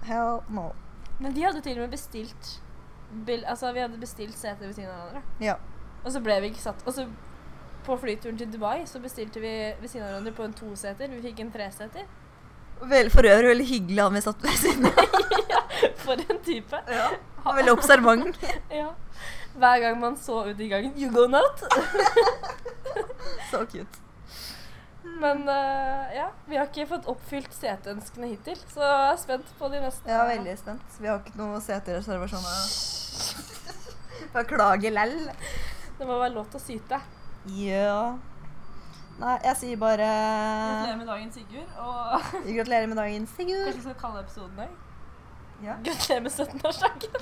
Hell 0.06 0.44
no. 0.54 0.70
Men 1.20 1.34
de 1.36 1.44
hadde 1.48 1.62
til 1.66 1.80
og 1.80 1.88
med 1.88 1.96
bestilt 1.96 2.54
bil, 3.26 3.44
Altså, 3.48 3.72
vi 3.74 3.82
hadde 3.84 3.98
bestilt 4.02 4.38
sete 4.38 4.68
ved 4.68 4.76
siden 4.78 4.92
av 4.92 5.08
hverandre. 5.10 5.24
Ja. 5.44 5.58
Og 6.06 6.14
så 6.14 6.22
ble 6.22 6.38
vi 6.44 6.52
ikke 6.54 6.62
satt 6.62 6.84
Og 6.86 6.94
så 6.94 7.08
på 7.86 7.98
flyturen 8.02 8.38
til 8.38 8.50
Dubai 8.50 8.86
så 8.90 9.00
bestilte 9.02 9.42
vi 9.42 9.52
ved 9.82 9.90
siden 9.90 10.06
av 10.06 10.14
hverandre 10.14 10.34
på 10.34 10.46
en 10.48 10.56
toseter. 10.58 11.12
Vi 11.12 11.22
fikk 11.22 11.44
en 11.44 11.52
treseter. 11.54 12.08
Vel, 12.82 13.12
for 13.14 13.28
øvrig 13.30 13.52
veldig 13.52 13.68
hyggelig 13.70 14.02
han 14.04 14.16
vi 14.18 14.22
satt 14.26 14.42
ved 14.44 14.56
siden 14.60 14.86
av. 14.90 14.94
For 16.06 16.18
en 16.20 16.40
type. 16.46 16.80
Ja. 16.90 17.10
Han 17.46 17.60
Veldig 17.60 17.76
observant. 17.78 18.40
Ja. 18.82 18.90
Hver 19.56 19.80
gang 19.80 20.00
man 20.00 20.18
så 20.20 20.42
ut 20.50 20.60
i 20.60 20.68
gangen 20.68 20.98
You 21.00 21.12
go 21.14 21.28
not! 21.32 21.62
Så 23.52 23.62
cute. 23.72 24.02
Men 25.22 25.46
uh, 25.48 26.16
ja, 26.16 26.32
vi 26.50 26.58
har 26.58 26.66
ikke 26.68 26.88
fått 26.90 27.06
oppfylt 27.08 27.54
seteønskene 27.56 28.28
hittil, 28.34 28.58
så 28.74 28.82
jeg 28.82 29.12
er 29.14 29.20
spent 29.22 29.54
på 29.60 29.70
de 29.72 29.80
neste. 29.84 30.10
Er 30.12 30.28
veldig 30.28 30.56
spent. 30.60 30.98
Vi 31.00 31.08
har 31.08 31.22
ikke 31.22 31.38
noe 31.40 31.62
setereservasjoner. 31.64 32.58
Beklager 34.34 34.92
lell. 34.98 35.16
Det 36.00 36.08
må 36.08 36.16
være 36.20 36.34
lov 36.36 36.46
til 36.52 36.60
å 36.60 36.64
syte. 36.64 36.98
Ja. 37.56 38.16
Nei, 39.16 39.38
jeg 39.46 39.56
sier 39.62 39.78
bare 39.80 40.08
Gratulerer 40.10 40.98
med 41.00 41.08
dagen, 41.08 41.30
Sigurd. 41.32 41.70
Og 41.80 42.20
Gratulerer 42.50 42.88
med 42.92 42.98
dagen, 43.00 43.28
Sigurd. 43.32 43.64
kanskje 43.70 43.80
vi 43.80 43.84
skal 43.86 43.96
kalle 44.02 44.20
episoden 44.26 44.56
det? 44.60 44.68
Ja. 45.64 45.74
Gratulerer 45.86 46.24
med 46.26 46.34
17-årsdagen. 46.36 47.14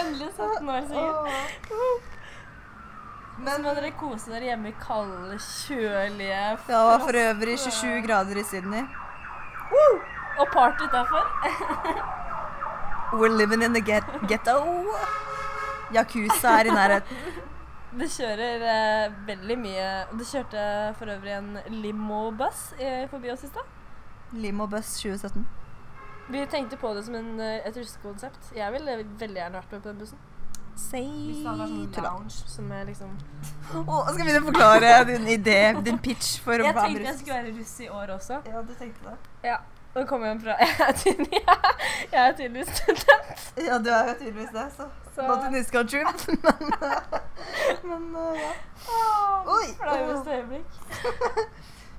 Endelig 0.00 0.28
17 0.36 0.70
år, 0.76 0.82
Sigurd. 0.92 2.00
Men 3.44 3.56
må 3.66 3.70
dere 3.74 3.90
kose 3.98 4.30
dere 4.30 4.46
hjemme 4.52 4.68
i 4.70 4.76
kalde, 4.78 5.34
kjølige 5.42 6.42
Det 6.68 6.78
var 6.86 6.98
for 7.02 7.14
øvrig 7.24 7.56
27 7.58 8.06
grader 8.06 8.36
i 8.38 8.44
Sydney. 8.46 8.84
Og 10.38 10.46
party 10.54 10.86
utafor. 10.86 11.26
We're 13.18 13.34
living 13.34 13.62
in 13.62 13.72
the 13.74 13.80
get 13.80 14.04
ghetto. 14.28 14.60
Yakuza 15.92 16.58
er 16.60 16.70
i 16.70 16.78
nærheten. 16.78 17.26
Det 17.98 18.08
kjører 18.10 18.62
eh, 18.66 19.12
veldig 19.28 19.56
mye 19.62 19.84
Det 20.18 20.24
kjørte 20.26 20.64
for 20.98 21.12
øvrig 21.14 21.36
en 21.36 21.52
limobuss 21.70 22.72
forbi 23.12 23.30
oss 23.30 23.44
i 23.46 23.50
stad. 23.52 23.68
Limo 24.34 24.66
Buss 24.66 24.96
2017. 25.02 25.46
Vi 26.28 26.46
tenkte 26.46 26.76
på 26.76 26.94
det 26.94 27.04
som 27.04 27.14
en, 27.14 27.40
eh, 27.40 27.66
et 27.68 27.76
russekonsept. 27.76 28.52
Jeg 28.56 28.72
ville 28.72 28.96
veldig 28.96 29.36
gjerne 29.36 29.58
vært 29.58 29.72
med 29.72 29.82
på 29.82 29.88
den 29.88 29.98
bussen. 29.98 30.18
Say 30.76 31.04
Hvis 31.06 31.36
det 31.36 31.46
hadde 31.46 31.66
vært 31.68 31.94
sånn 31.94 32.04
lounge 32.04 32.48
som 32.50 32.72
er 32.74 32.86
liksom 32.88 33.10
oh, 33.86 34.08
skal 34.08 34.16
vi 34.16 34.24
begynne 34.24 34.40
å 34.40 34.46
forklare 34.48 34.94
din 35.06 35.28
idé, 35.30 35.58
din 35.86 36.00
pitch 36.02 36.40
for 36.42 36.58
å 36.58 36.66
være 36.66 36.72
russ? 36.72 36.82
Jeg 36.82 36.96
tenkte 36.96 37.10
jeg 37.10 37.18
skulle 37.20 37.36
være 37.36 37.52
russ 37.60 37.74
i 37.78 37.88
år 38.00 38.12
også. 38.16 38.40
Ja, 38.50 38.62
du 38.66 38.74
tenkte 38.80 39.12
det? 39.12 39.14
Ja. 39.52 39.60
Nå 39.94 40.02
kommer 40.10 40.32
jeg 40.32 40.40
fra 40.42 40.56
jeg 40.64 42.18
er 42.24 42.32
tydeligvis 42.34 42.72
student. 42.74 43.44
Ja, 43.62 43.78
du 43.78 43.92
er 43.94 44.08
jo 44.08 44.16
tydeligvis 44.24 44.50
det, 44.56 44.64
så, 44.74 44.88
Så- 45.14 45.22
Not 45.28 45.44
in 45.46 45.52
this 45.52 45.70
country. 45.70 46.02
Men, 47.84 48.10
men 48.12 48.16
uh, 48.16 48.40
ja. 48.40 48.52
Oi. 49.46 49.66
Flaueste 49.78 50.30
øyeblikk. 50.38 50.64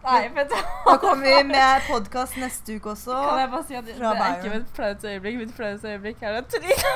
Nei, 0.05 0.27
vet 0.35 0.49
du 0.51 0.55
Da 0.85 0.97
kommer 1.01 1.23
vi 1.25 1.43
med 1.49 1.85
podkast 1.87 2.35
neste 2.37 2.75
uke 2.77 2.91
også. 2.91 3.15
Kan 3.15 3.39
jeg 3.41 3.49
bare 3.53 3.63
si 3.69 3.77
at 3.79 3.87
det, 3.87 3.95
det 4.01 4.11
er 4.11 4.35
ikke 4.35 4.51
mitt 4.57 4.75
flaueste 4.77 5.13
øyeblikk. 5.13 5.39
Mitt 5.45 5.55
flaueste 5.57 5.93
øyeblikk 5.95 6.21
er 6.27 6.37
at 6.41 6.51
Trina 6.53 6.91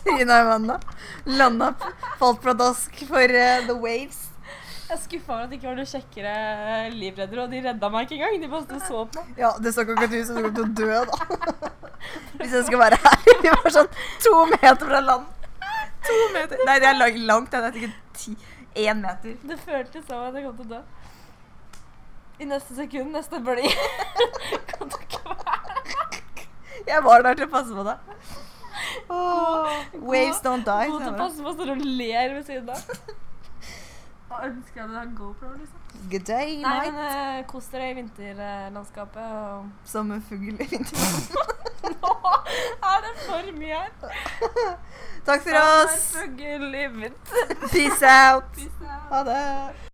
Trine 0.00 0.38
Amanda 0.40 0.78
landa 1.26 1.70
falt 2.18 2.40
pladask 2.42 3.04
for 3.10 3.22
uh, 3.44 3.62
The 3.68 3.76
Waves. 3.84 4.26
Jeg 4.90 4.96
er 4.96 5.02
skuffa 5.04 5.32
over 5.36 5.42
at 5.44 5.50
det 5.52 5.60
ikke 5.60 5.68
var 5.68 5.76
noen 5.78 5.86
kjekkere 5.86 6.30
livreddere, 6.96 7.42
og 7.44 7.52
de 7.52 7.60
redda 7.68 7.90
meg 7.94 8.08
ikke 8.08 8.16
engang. 8.18 8.40
De 8.42 8.48
bare 8.50 8.80
så 8.88 9.04
på. 9.14 9.22
Ja, 9.38 9.52
det 9.62 9.70
så 9.76 9.84
akkurat 9.84 10.10
ut 10.16 10.26
som 10.26 10.40
du 10.40 10.48
kom 10.48 10.56
til 10.56 10.64
å 10.64 10.72
dø, 10.80 11.04
da. 11.06 11.68
Hvis 12.40 12.56
jeg 12.56 12.64
skal 12.66 12.80
være 12.82 12.98
her. 13.04 13.28
Vi 13.44 13.52
var 13.54 13.74
sånn 13.76 13.92
to 14.24 14.32
meter 14.50 14.82
fra 14.90 15.02
land. 15.04 15.28
To 16.10 16.28
meter. 16.34 16.64
Nei, 16.66 16.78
det 16.82 16.88
er 16.90 16.96
lang- 16.98 17.20
langt. 17.30 17.50
Det 17.50 17.60
er 17.64 17.72
sikkert 17.76 17.96
ti. 18.14 18.36
Én 18.86 19.00
meter. 19.02 19.36
Det 19.50 19.58
føltes 19.64 20.04
som 20.06 20.26
at 20.28 20.34
jeg 20.38 20.44
kom 20.46 20.56
til 20.60 20.66
å 20.66 20.74
dø. 20.76 20.82
I 22.40 22.46
neste 22.48 22.74
sekund, 22.76 23.10
neste 23.12 23.36
bølge 23.44 23.68
Kan 24.70 24.88
du 24.88 24.94
ikke 24.96 25.20
være 25.28 26.20
Jeg 26.88 27.02
var 27.04 27.22
der 27.26 27.34
til 27.36 27.46
å 27.46 27.50
passe 27.52 27.74
på 27.76 27.84
deg. 27.84 27.98
Oh, 29.10 29.66
waves 30.08 30.40
don't 30.44 30.64
die. 30.64 30.86
god 30.90 31.02
til 31.04 31.10
å 31.12 31.18
passe 31.18 31.42
på 31.44 31.52
står 31.56 31.72
og 31.74 31.82
ler 31.84 32.32
ved 32.38 32.46
siden 32.46 32.70
av? 32.70 32.80
Jeg 34.30 34.48
ønsker 34.52 34.78
jeg 34.78 34.86
hadde 34.86 34.98
hatt 35.02 35.12
GoPro, 35.18 35.48
liksom. 35.58 35.76
Good 36.10 36.24
day, 36.30 36.56
Nei, 36.62 36.70
night. 36.78 36.94
men 36.94 37.40
eh, 37.40 37.40
kos 37.50 37.66
dere 37.72 37.90
i 37.90 37.94
vinterlandskapet. 37.98 39.32
Og 39.50 39.88
Som 39.90 40.12
en 40.14 40.22
fugl 40.22 40.54
i 40.54 40.68
vinter. 40.70 41.59
nå 42.02 42.14
er 42.90 43.04
det 43.06 43.14
for 43.26 43.52
mye 43.58 43.74
her. 43.74 43.92
Takk 45.26 45.42
for 45.42 45.60
oss. 45.60 46.16
Peace 47.72 48.02
out. 48.02 48.44
Peace 48.56 48.82
out. 48.82 49.06
Ha 49.10 49.24
det. 49.24 49.89